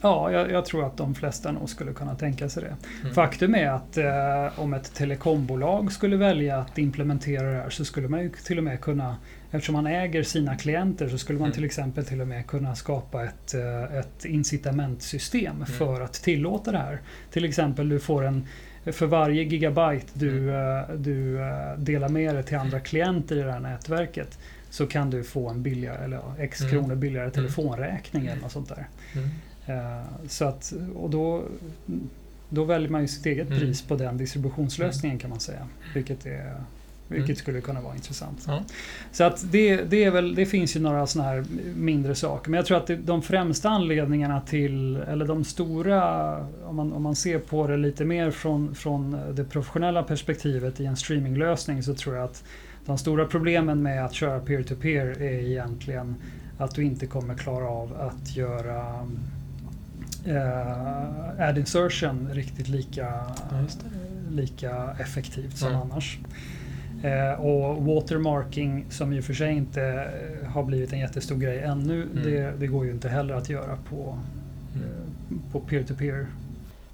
Ja, 0.02 0.32
jag, 0.32 0.52
jag, 0.52 0.66
tror 0.66 0.86
att 0.86 0.98
de 0.98 1.16
flesta 1.16 1.52
nog 1.52 1.70
skulle 1.70 1.94
kunna 1.94 2.16
tänka 2.16 2.50
sig 2.50 2.64
det. 2.64 2.76
Mm. 3.02 3.16
Faktum 3.16 3.56
är 3.56 3.70
att 3.70 3.98
eh, 3.98 4.60
om 4.60 4.74
ett 4.74 4.94
telekombolag 4.94 5.92
skulle 5.92 6.18
välja 6.18 6.58
att 6.58 6.78
implementera 6.78 7.52
det 7.52 7.58
här 7.58 7.70
så 7.70 7.86
skulle 7.86 8.08
man 8.08 8.22
ju 8.22 8.30
till 8.30 8.58
och 8.58 8.64
med 8.64 8.82
kunna, 8.82 9.16
eftersom 9.52 9.74
man 9.74 9.88
äger 9.88 10.24
sina 10.24 10.56
klienter, 10.56 11.10
så 11.10 11.18
skulle 11.18 11.40
man 11.40 11.46
mm. 11.46 11.56
till 11.56 11.66
exempel 11.66 12.06
till 12.06 12.22
och 12.22 12.28
med 12.28 12.48
kunna 12.48 12.76
skapa 12.76 13.24
ett, 13.24 13.54
eh, 13.54 13.98
ett 13.98 14.26
incitamentsystem 14.26 15.56
mm. 15.56 15.66
för 15.66 16.02
att 16.02 16.14
tillåta 16.14 16.72
det 16.72 16.78
här. 16.78 17.02
Till 17.32 17.46
exempel 17.46 17.90
du 17.90 18.00
får 18.00 18.26
en 18.26 18.48
för 18.92 19.06
varje 19.06 19.44
gigabyte 19.44 20.08
du, 20.14 20.50
mm. 20.50 20.78
Eh, 20.78 20.96
du 20.96 21.42
eh, 21.42 21.78
delar 21.78 22.10
med 22.10 22.36
dig 22.36 22.44
till 22.44 22.58
andra 22.58 22.80
klienter 22.80 23.36
i 23.36 23.42
det 23.42 23.52
här 23.52 23.60
nätverket 23.60 24.40
så 24.70 24.88
kan 24.88 25.10
du 25.10 25.24
få 25.24 25.50
en 25.50 25.64
billigare, 25.64 26.04
eller 26.04 26.22
x 26.40 26.62
mm. 26.62 26.72
kronor 26.72 26.96
billigare 26.96 27.32
telefonräkning 27.32 28.28
eller 28.28 28.42
något 28.42 28.52
sånt 28.52 28.70
där. 28.70 28.88
Mm. 29.66 29.80
Eh, 29.80 30.04
så 30.28 30.46
att, 30.46 30.74
och 30.96 31.10
då, 31.10 31.44
då 32.50 32.64
väljer 32.64 32.90
man 32.90 33.02
ju 33.02 33.08
sitt 33.08 33.26
eget 33.26 33.48
mm. 33.48 33.60
pris 33.60 33.82
på 33.82 33.96
den 33.96 34.18
distributionslösningen 34.18 35.20
kan 35.20 35.30
man 35.30 35.40
säga. 35.40 35.68
Vilket, 35.94 36.26
är, 36.26 36.56
vilket 37.08 37.30
mm. 37.30 37.36
skulle 37.36 37.62
kunna 37.62 37.82
vara 37.82 37.96
intressant. 37.96 38.44
Ja. 38.48 38.64
Så 39.12 39.24
att 39.24 39.52
det, 39.52 39.76
det, 39.76 40.04
är 40.04 40.12
väl, 40.12 40.36
det 40.36 40.46
finns 40.46 40.76
ju 40.76 40.80
några 40.80 41.08
sådana 41.08 41.30
här 41.30 41.46
mindre 41.76 42.16
saker. 42.16 42.50
Men 42.50 42.58
jag 42.58 42.66
tror 42.66 42.78
att 42.78 42.88
det, 42.88 42.96
de 42.96 43.22
främsta 43.22 43.70
anledningarna 43.70 44.42
till, 44.42 44.96
eller 44.96 45.26
de 45.26 45.44
stora, 45.44 46.38
om 46.66 46.76
man, 46.76 46.94
om 46.94 47.04
man 47.04 47.16
ser 47.16 47.40
på 47.40 47.68
det 47.68 47.78
lite 47.78 48.06
mer 48.06 48.32
från, 48.32 48.76
från 48.76 49.18
det 49.34 49.44
professionella 49.44 50.04
perspektivet 50.04 50.80
i 50.80 50.86
en 50.86 50.98
streaminglösning 50.98 51.84
så 51.84 51.96
tror 51.96 52.16
jag 52.16 52.24
att 52.24 52.44
de 52.86 52.98
stora 52.98 53.26
problemen 53.26 53.82
med 53.82 54.06
att 54.06 54.14
köra 54.14 54.40
peer-to-peer 54.40 55.06
-peer 55.06 55.22
är 55.22 55.48
egentligen 55.48 56.16
att 56.58 56.76
du 56.76 56.84
inte 56.84 57.06
kommer 57.06 57.36
klara 57.36 57.68
av 57.68 57.94
att 58.00 58.36
göra 58.36 59.08
eh, 60.26 61.48
ad 61.50 61.58
insertion 61.58 62.30
riktigt 62.34 62.68
lika, 62.68 63.26
lika 64.32 64.96
effektivt 65.00 65.58
som 65.58 65.68
mm. 65.68 65.82
annars. 65.82 66.18
Eh, 67.04 67.42
och 67.42 67.86
watermarking 67.86 68.86
som 68.90 69.14
i 69.14 69.20
och 69.20 69.24
för 69.24 69.34
sig 69.34 69.54
inte 69.54 69.82
eh, 69.82 70.50
har 70.50 70.64
blivit 70.64 70.94
en 70.94 71.00
jättestor 71.00 71.36
grej 71.36 71.60
ännu, 71.60 72.04
mm. 72.04 72.24
det, 72.24 72.54
det, 72.60 72.68
går 72.68 72.86
ju 72.86 72.92
inte 72.92 73.10
heller 73.10 73.34
att 73.34 73.50
göra 73.50 73.78
på 73.90 74.18
mm. 74.76 74.88
eh, 74.88 75.52
på 75.52 75.60
peer-to-peer. 75.60 76.28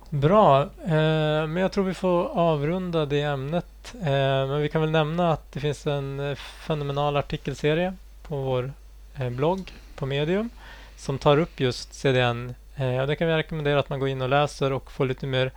Bra, 0.09 0.61
eh, 0.61 1.47
men 1.47 1.55
jag 1.55 1.71
tror 1.71 1.83
vi 1.83 1.93
får 1.93 2.25
avrunda 2.25 3.05
det 3.05 3.21
ämnet. 3.21 3.95
Eh, 4.01 4.47
men 4.47 4.61
vi 4.61 4.69
kan 4.69 4.81
väl 4.81 4.91
nämna 4.91 5.31
att 5.31 5.51
det 5.51 5.59
finns 5.59 5.87
en 5.87 6.19
eh, 6.19 6.35
fenomenal 6.35 7.17
artikelserie 7.17 7.93
på 8.27 8.37
vår 8.37 8.71
blogg 9.29 9.73
på 9.95 10.05
Medium 10.05 10.49
som 10.97 11.17
tar 11.17 11.37
upp 11.37 11.59
just 11.59 11.93
CDN 11.93 12.53
Eh, 12.75 13.05
det 13.05 13.15
kan 13.15 13.27
vi 13.27 13.33
rekommendera 13.33 13.79
att 13.79 13.89
man 13.89 13.99
går 13.99 14.09
in 14.09 14.21
och 14.21 14.29
läser 14.29 14.73
och 14.73 14.91
får 14.91 15.05
lite 15.05 15.27
mer 15.27 15.51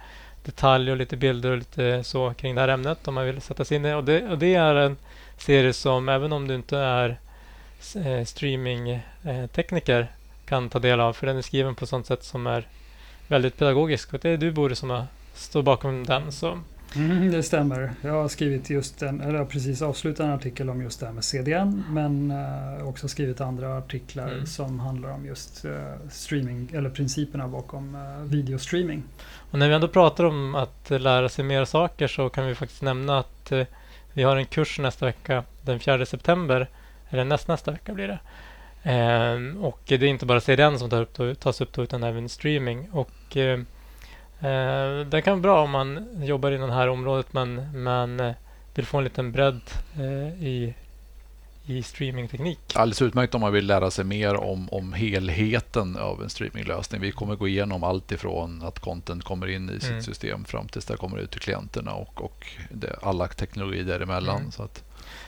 detaljer 0.45 0.93
och 0.93 0.99
lite 0.99 1.17
bilder 1.17 1.51
och 1.51 1.59
lite 1.59 2.05
så 2.05 2.35
kring 2.35 2.55
det 2.55 2.61
här 2.61 2.69
ämnet 2.69 3.09
om 3.09 3.15
man 3.15 3.27
vill 3.27 3.41
sätta 3.41 3.65
sig 3.65 3.77
in 3.77 3.85
i 3.85 3.89
det. 3.89 3.95
Och 3.95 4.05
det, 4.05 4.29
och 4.29 4.39
det 4.39 4.55
är 4.55 4.75
en 4.75 4.97
serie 5.39 5.73
som 5.73 6.09
även 6.09 6.33
om 6.33 6.49
du 6.49 6.55
inte 6.55 6.79
är 6.79 7.19
eh, 7.97 8.25
streamingtekniker 8.25 10.01
eh, 10.01 10.07
kan 10.47 10.69
ta 10.69 10.79
del 10.79 11.01
av 11.01 11.13
för 11.13 11.27
den 11.27 11.37
är 11.37 11.43
skriven 11.43 11.75
på 11.75 11.85
ett 11.85 11.89
sånt 11.89 12.07
sätt 12.07 12.25
som 12.25 12.47
är 12.47 12.67
väldigt 13.29 13.59
pedagogisk 13.59 14.15
och 14.15 14.21
det 14.21 14.31
är 14.31 14.37
du 14.37 14.53
Boris 14.53 14.79
som 14.79 15.05
står 15.35 15.63
bakom 15.63 16.07
den. 16.07 16.33
Så 16.33 16.61
Mm, 16.97 17.31
det 17.31 17.43
stämmer. 17.43 17.93
Jag 18.03 18.13
har 18.13 18.29
skrivit 18.29 18.71
just 18.71 19.03
en, 19.03 19.21
eller 19.21 19.39
jag 19.39 19.49
precis 19.49 19.83
avslutat 19.83 20.27
en 20.27 20.33
artikel 20.33 20.71
om 20.71 20.83
just 20.83 21.01
det 21.01 21.07
här 21.07 21.13
med 21.13 21.25
CDN 21.25 21.85
men 21.91 22.31
uh, 22.31 22.89
också 22.89 23.09
skrivit 23.09 23.41
andra 23.41 23.79
artiklar 23.79 24.29
mm. 24.29 24.47
som 24.47 24.81
handlar 24.81 25.11
om 25.11 25.27
just 25.27 25.65
uh, 25.65 25.73
streaming 26.11 26.71
eller 26.73 26.91
principerna 26.91 27.49
bakom 27.49 27.95
uh, 27.95 28.25
videostreaming. 28.25 29.03
Och 29.51 29.59
när 29.59 29.69
vi 29.69 29.75
ändå 29.75 29.89
pratar 29.89 30.25
om 30.25 30.55
att 30.55 30.91
lära 30.91 31.29
sig 31.29 31.45
mer 31.45 31.65
saker 31.65 32.07
så 32.07 32.29
kan 32.29 32.47
vi 32.47 32.55
faktiskt 32.55 32.83
nämna 32.83 33.19
att 33.19 33.53
vi 34.13 34.23
har 34.23 34.37
en 34.37 34.47
kurs 34.47 34.79
nästa 34.79 35.07
vecka 35.07 35.45
den 35.63 35.81
4 35.81 36.07
september 36.07 36.69
eller 37.11 37.25
näst, 37.25 37.49
nästa 37.49 37.71
vecka 37.71 37.95
blir 37.95 38.09
det. 38.09 38.19
Ehm, 38.83 39.65
och 39.65 39.81
det 39.87 39.95
är 39.95 40.05
inte 40.05 40.27
bara 40.27 40.41
CDN 40.41 40.79
som 40.79 40.91
tar 40.91 41.03
upp, 41.03 41.41
tas 41.41 41.61
upp 41.61 41.73
då, 41.73 41.83
utan 41.83 42.03
även 42.03 42.29
streaming. 42.29 42.89
Och 42.93 43.11
Eh, 43.37 43.59
det 45.07 45.23
kan 45.25 45.33
vara 45.33 45.41
bra 45.41 45.63
om 45.63 45.71
man 45.71 46.07
jobbar 46.25 46.51
inom 46.51 46.69
det 46.69 46.75
här 46.75 46.89
området 46.89 47.33
men, 47.33 47.83
men 47.83 48.21
eh, 48.21 48.35
vill 48.75 48.87
få 48.87 48.99
en 48.99 49.05
liten 49.05 49.33
bredd 49.33 49.61
eh, 49.97 50.45
i, 50.45 50.75
i 51.67 51.83
streamingteknik. 51.83 52.59
Alldeles 52.75 53.03
utmärkt 53.03 53.35
om 53.35 53.41
man 53.41 53.53
vill 53.53 53.67
lära 53.67 53.91
sig 53.91 54.05
mer 54.05 54.37
om, 54.37 54.69
om 54.69 54.93
helheten 54.93 55.97
av 55.97 56.23
en 56.23 56.31
streaminglösning. 56.31 57.01
Vi 57.01 57.13
kommer 57.13 57.37
gå 57.37 57.49
igenom 57.49 57.85
allt 57.85 58.13
ifrån 58.13 58.63
att 58.63 58.79
content 58.79 59.25
kommer 59.25 59.47
in 59.47 59.71
i 59.71 59.81
sitt 59.81 59.91
mm. 59.91 60.03
system 60.03 60.45
fram 60.45 60.69
tills 60.69 60.85
det 60.85 60.97
kommer 60.97 61.19
ut 61.19 61.31
till 61.31 61.41
klienterna 61.41 61.95
och, 61.95 62.25
och 62.25 62.47
det, 62.71 62.97
alla 63.03 63.29
teknologier 63.29 63.85
däremellan. 63.85 64.39
Mm. 64.39 64.51
Så 64.51 64.63
att, 64.63 64.85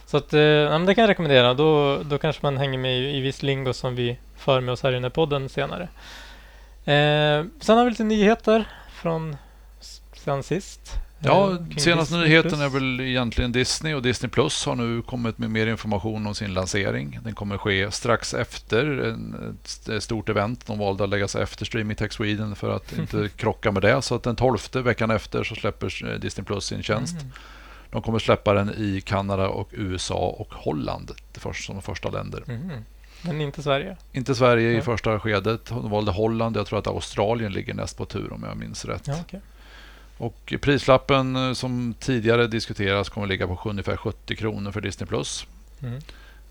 så 0.06 0.16
att, 0.16 0.32
ja, 0.32 0.78
det 0.78 0.94
kan 0.94 1.02
jag 1.02 1.08
rekommendera. 1.08 1.54
Då, 1.54 1.98
då 2.02 2.18
kanske 2.18 2.42
man 2.42 2.56
hänger 2.56 2.78
med 2.78 2.98
i, 2.98 3.16
i 3.16 3.20
viss 3.20 3.42
lingo 3.42 3.72
som 3.72 3.94
vi 3.94 4.18
för 4.36 4.60
med 4.60 4.72
oss 4.72 4.82
här 4.82 4.90
i 4.90 4.94
den 4.94 5.02
här 5.02 5.10
podden 5.10 5.48
senare. 5.48 5.88
Eh, 6.84 7.44
sen 7.60 7.78
har 7.78 7.84
vi 7.84 7.90
lite 7.90 8.04
nyheter 8.04 8.64
från 9.06 9.36
sen 10.24 10.42
sist. 10.42 10.92
Ja, 11.18 11.50
eh, 11.50 11.76
senaste 11.76 12.16
nyheten 12.16 12.60
är 12.60 12.68
väl 12.68 13.00
egentligen 13.00 13.52
Disney 13.52 13.94
och 13.94 14.02
Disney 14.02 14.30
Plus 14.30 14.66
har 14.66 14.74
nu 14.74 15.02
kommit 15.02 15.38
med 15.38 15.50
mer 15.50 15.66
information 15.66 16.26
om 16.26 16.34
sin 16.34 16.54
lansering. 16.54 17.18
Den 17.24 17.34
kommer 17.34 17.58
ske 17.58 17.90
strax 17.90 18.34
efter 18.34 19.16
ett 19.96 20.02
stort 20.02 20.28
event. 20.28 20.66
De 20.66 20.78
valde 20.78 21.04
att 21.04 21.10
lägga 21.10 21.28
sig 21.28 21.42
efter 21.42 21.64
Streaming 21.64 21.96
Tech 21.96 22.12
Sweden 22.12 22.56
för 22.56 22.76
att 22.76 22.98
inte 22.98 23.28
krocka 23.36 23.72
med 23.72 23.82
det. 23.82 24.02
Så 24.02 24.14
att 24.14 24.22
den 24.22 24.36
12 24.36 24.58
veckan 24.72 25.10
efter 25.10 25.44
så 25.44 25.54
släpper 25.54 26.12
eh, 26.12 26.18
Disney 26.18 26.44
Plus 26.44 26.64
sin 26.64 26.82
tjänst. 26.82 27.20
Mm. 27.20 27.32
De 27.90 28.02
kommer 28.02 28.18
släppa 28.18 28.54
den 28.54 28.70
i 28.76 29.00
Kanada 29.00 29.48
och 29.48 29.68
USA 29.72 30.36
och 30.38 30.54
Holland 30.54 31.12
som 31.54 31.74
de 31.74 31.82
första 31.82 32.10
länder. 32.10 32.42
Mm. 32.48 32.70
Men 33.26 33.40
inte 33.40 33.62
Sverige? 33.62 33.96
Inte 34.12 34.34
Sverige 34.34 34.72
ja. 34.72 34.78
i 34.78 34.82
första 34.82 35.20
skedet. 35.20 35.66
De 35.66 35.90
valde 35.90 36.12
Holland. 36.12 36.56
Jag 36.56 36.66
tror 36.66 36.78
att 36.78 36.86
Australien 36.86 37.52
ligger 37.52 37.74
näst 37.74 37.96
på 37.96 38.04
tur 38.04 38.32
om 38.32 38.42
jag 38.42 38.56
minns 38.56 38.84
rätt. 38.84 39.06
Ja, 39.06 39.20
okay. 39.20 39.40
Och 40.18 40.54
prislappen 40.60 41.36
eh, 41.36 41.52
som 41.52 41.94
tidigare 42.00 42.46
diskuteras 42.46 43.08
kommer 43.08 43.26
ligga 43.26 43.46
på 43.46 43.68
ungefär 43.70 43.96
70 43.96 44.36
kronor 44.36 44.72
för 44.72 44.80
Disney+. 44.80 45.06
Plus. 45.06 45.46
Mm. 45.82 46.00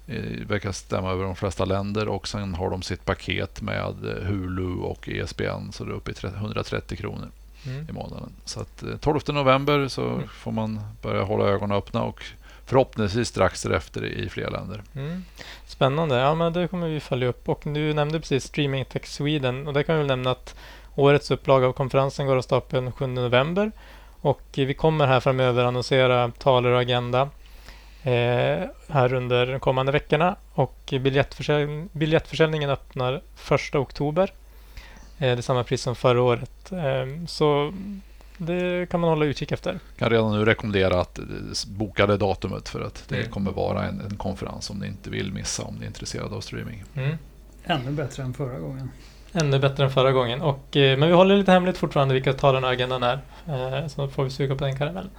Det 0.06 0.18
eh, 0.18 0.48
verkar 0.48 0.72
stämma 0.72 1.12
över 1.12 1.24
de 1.24 1.36
flesta 1.36 1.66
länder 1.66 2.08
och 2.08 2.28
sen 2.28 2.54
har 2.54 2.70
de 2.70 2.82
sitt 2.82 3.06
paket 3.06 3.62
med 3.62 4.06
eh, 4.06 4.24
Hulu 4.28 4.76
och 4.76 5.10
ESPN 5.10 5.72
så 5.72 5.84
det 5.84 5.92
är 5.92 5.96
uppe 5.96 6.12
i 6.12 6.28
130 6.28 6.98
kronor 6.98 7.30
mm. 7.66 7.88
i 7.90 7.92
månaden. 7.92 8.30
Så 8.46 8.60
att 8.60 8.84
12 9.02 9.20
november 9.28 9.88
så 9.88 10.10
mm. 10.10 10.28
får 10.28 10.52
man 10.52 10.80
börja 11.02 11.24
hålla 11.24 11.46
ögonen 11.46 11.78
öppna 11.78 12.04
och 12.04 12.24
förhoppningsvis 12.66 13.28
strax 13.28 13.64
därefter 13.64 14.06
i 14.06 14.30
fler 14.30 14.50
länder. 14.50 14.84
Mm. 14.96 15.26
Spännande. 15.66 16.16
Ja, 16.16 16.36
men 16.36 16.54
det 16.54 16.68
kommer 16.68 16.88
vi 16.88 17.00
följa 17.00 17.28
upp. 17.28 17.50
Och 17.50 17.62
du 17.64 17.94
nämnde 17.94 18.20
precis 18.20 18.44
Streaming 18.44 18.86
Tech 18.86 19.06
Sweden 19.06 19.68
och 19.68 19.74
där 19.74 19.84
kan 19.84 20.00
vi 20.00 20.06
nämna 20.06 20.32
att 20.32 20.56
årets 20.96 21.32
upplaga 21.32 21.68
av 21.68 21.74
konferensen 21.74 22.28
går 22.28 22.36
av 22.36 22.42
stapeln 22.42 22.92
7 22.92 23.08
november 23.08 23.72
och 24.22 24.42
vi 24.56 24.74
kommer 24.74 25.08
här 25.08 25.20
framöver 25.20 25.64
annonsera 25.64 26.32
taler 26.32 26.70
och 26.70 26.82
agenda 26.82 27.30
eh, 28.04 28.70
här 28.90 29.14
under 29.14 29.46
de 29.46 29.60
kommande 29.60 29.92
veckorna 29.92 30.36
och 30.54 30.94
biljettförsälj 31.02 31.88
biljettförsäljningen 31.92 32.70
öppnar 32.70 33.22
1 33.52 33.76
oktober. 33.76 34.32
Eh, 35.18 35.20
det 35.20 35.28
är 35.28 35.42
samma 35.42 35.64
pris 35.64 35.82
som 35.82 35.96
förra 35.96 36.22
året. 36.22 36.72
Eh, 36.72 37.26
så 37.28 37.74
det 38.38 38.90
kan 38.90 39.00
man 39.00 39.10
hålla 39.10 39.26
utkik 39.26 39.52
efter. 39.52 39.72
Jag 39.72 40.00
kan 40.00 40.10
redan 40.10 40.40
nu 40.40 40.46
rekommendera 40.46 41.02
att 41.02 41.20
boka 41.68 42.08
det 42.08 42.18
datumet 42.18 42.70
för 42.70 42.82
att 42.82 43.04
det 43.08 43.18
mm. 43.18 43.32
kommer 43.32 43.52
vara 43.52 43.84
en, 43.84 44.02
en, 44.02 44.18
konferens 44.18 44.66
som 44.66 44.78
ni 44.78 44.88
inte 44.88 45.10
vill 45.10 45.34
missa 45.34 45.64
om 45.64 45.76
ni 45.76 45.82
är 45.82 45.88
intresserade 45.88 46.36
av 46.36 46.42
streaming. 46.42 46.84
Mm. 46.96 47.18
Ännu 47.64 47.92
bättre 47.92 48.24
än 48.24 48.34
förra 48.34 48.60
gången. 48.60 48.92
Ännu 49.34 49.60
bättre 49.60 49.84
än 49.84 49.92
förra 49.92 50.12
gången. 50.12 50.42
Och, 50.42 50.78
eh, 50.78 50.98
men 50.98 51.10
vi 51.10 51.16
håller 51.16 51.38
lite 51.38 51.52
hemligt 51.52 51.78
fortfarande 51.78 52.14
vilka 52.14 52.34
talarna 52.34 52.68
agendan 52.68 53.04
är. 53.04 53.20
Eh, 53.48 53.88
så 53.88 54.08
får 54.08 54.24
vi 54.24 54.30
suga 54.30 54.56
på 54.56 54.66
den 54.66 54.78
karamellen. 54.78 55.12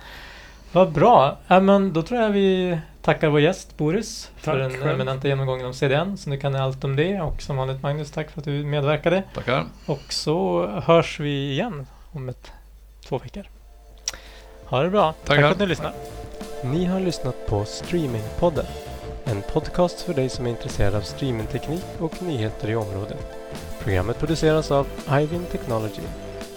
Vad 0.72 0.92
bra. 0.92 1.38
Ja, 1.46 1.60
men 1.60 1.92
då 1.92 2.02
tror 2.02 2.20
jag 2.20 2.30
vi 2.30 2.78
tackar 3.02 3.28
vår 3.28 3.40
gäst 3.40 3.76
Boris 3.76 4.30
tack 4.34 4.44
för 4.44 4.58
den 4.58 4.82
eminenta 4.82 5.28
genomgången 5.28 5.66
om 5.66 5.74
CDN. 5.74 6.16
Så 6.16 6.30
nu 6.30 6.36
kan 6.36 6.52
ni 6.52 6.58
allt 6.58 6.84
om 6.84 6.96
det. 6.96 7.20
Och 7.20 7.42
som 7.42 7.56
vanligt 7.56 7.82
Magnus, 7.82 8.10
tack 8.10 8.30
för 8.30 8.40
att 8.40 8.44
du 8.44 8.64
medverkade. 8.64 9.22
Tackar. 9.34 9.64
Och 9.86 10.12
så 10.12 10.66
hörs 10.66 11.20
vi 11.20 11.50
igen 11.52 11.86
om 12.12 12.28
ett 12.28 12.52
två 13.08 13.18
veckor. 13.18 13.46
Ha 14.64 14.82
det 14.82 14.90
bra. 14.90 15.12
Tackar. 15.12 15.42
Tack 15.42 15.44
för 15.44 15.52
att 15.52 15.58
ni 15.58 15.66
lyssnade. 15.66 15.94
Ni 16.64 16.84
har 16.84 17.00
lyssnat 17.00 17.46
på 17.46 17.64
Streamingpodden. 17.64 18.66
En 19.24 19.42
podcast 19.42 20.00
för 20.00 20.14
dig 20.14 20.28
som 20.28 20.46
är 20.46 20.50
intresserad 20.50 20.94
av 20.94 21.00
streamingteknik 21.00 21.84
och 21.98 22.22
nyheter 22.22 22.70
i 22.70 22.76
området. 22.76 23.36
Programmet 23.80 24.18
produceras 24.18 24.70
av 24.70 24.86
Ivin 25.10 25.44
Technology, 25.52 26.02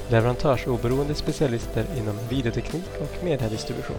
leverantörsoberoende 0.10 1.16
specialister 1.16 1.86
inom 1.98 2.20
videoteknik 2.30 2.90
och 3.00 3.24
mediedistribution. 3.24 3.98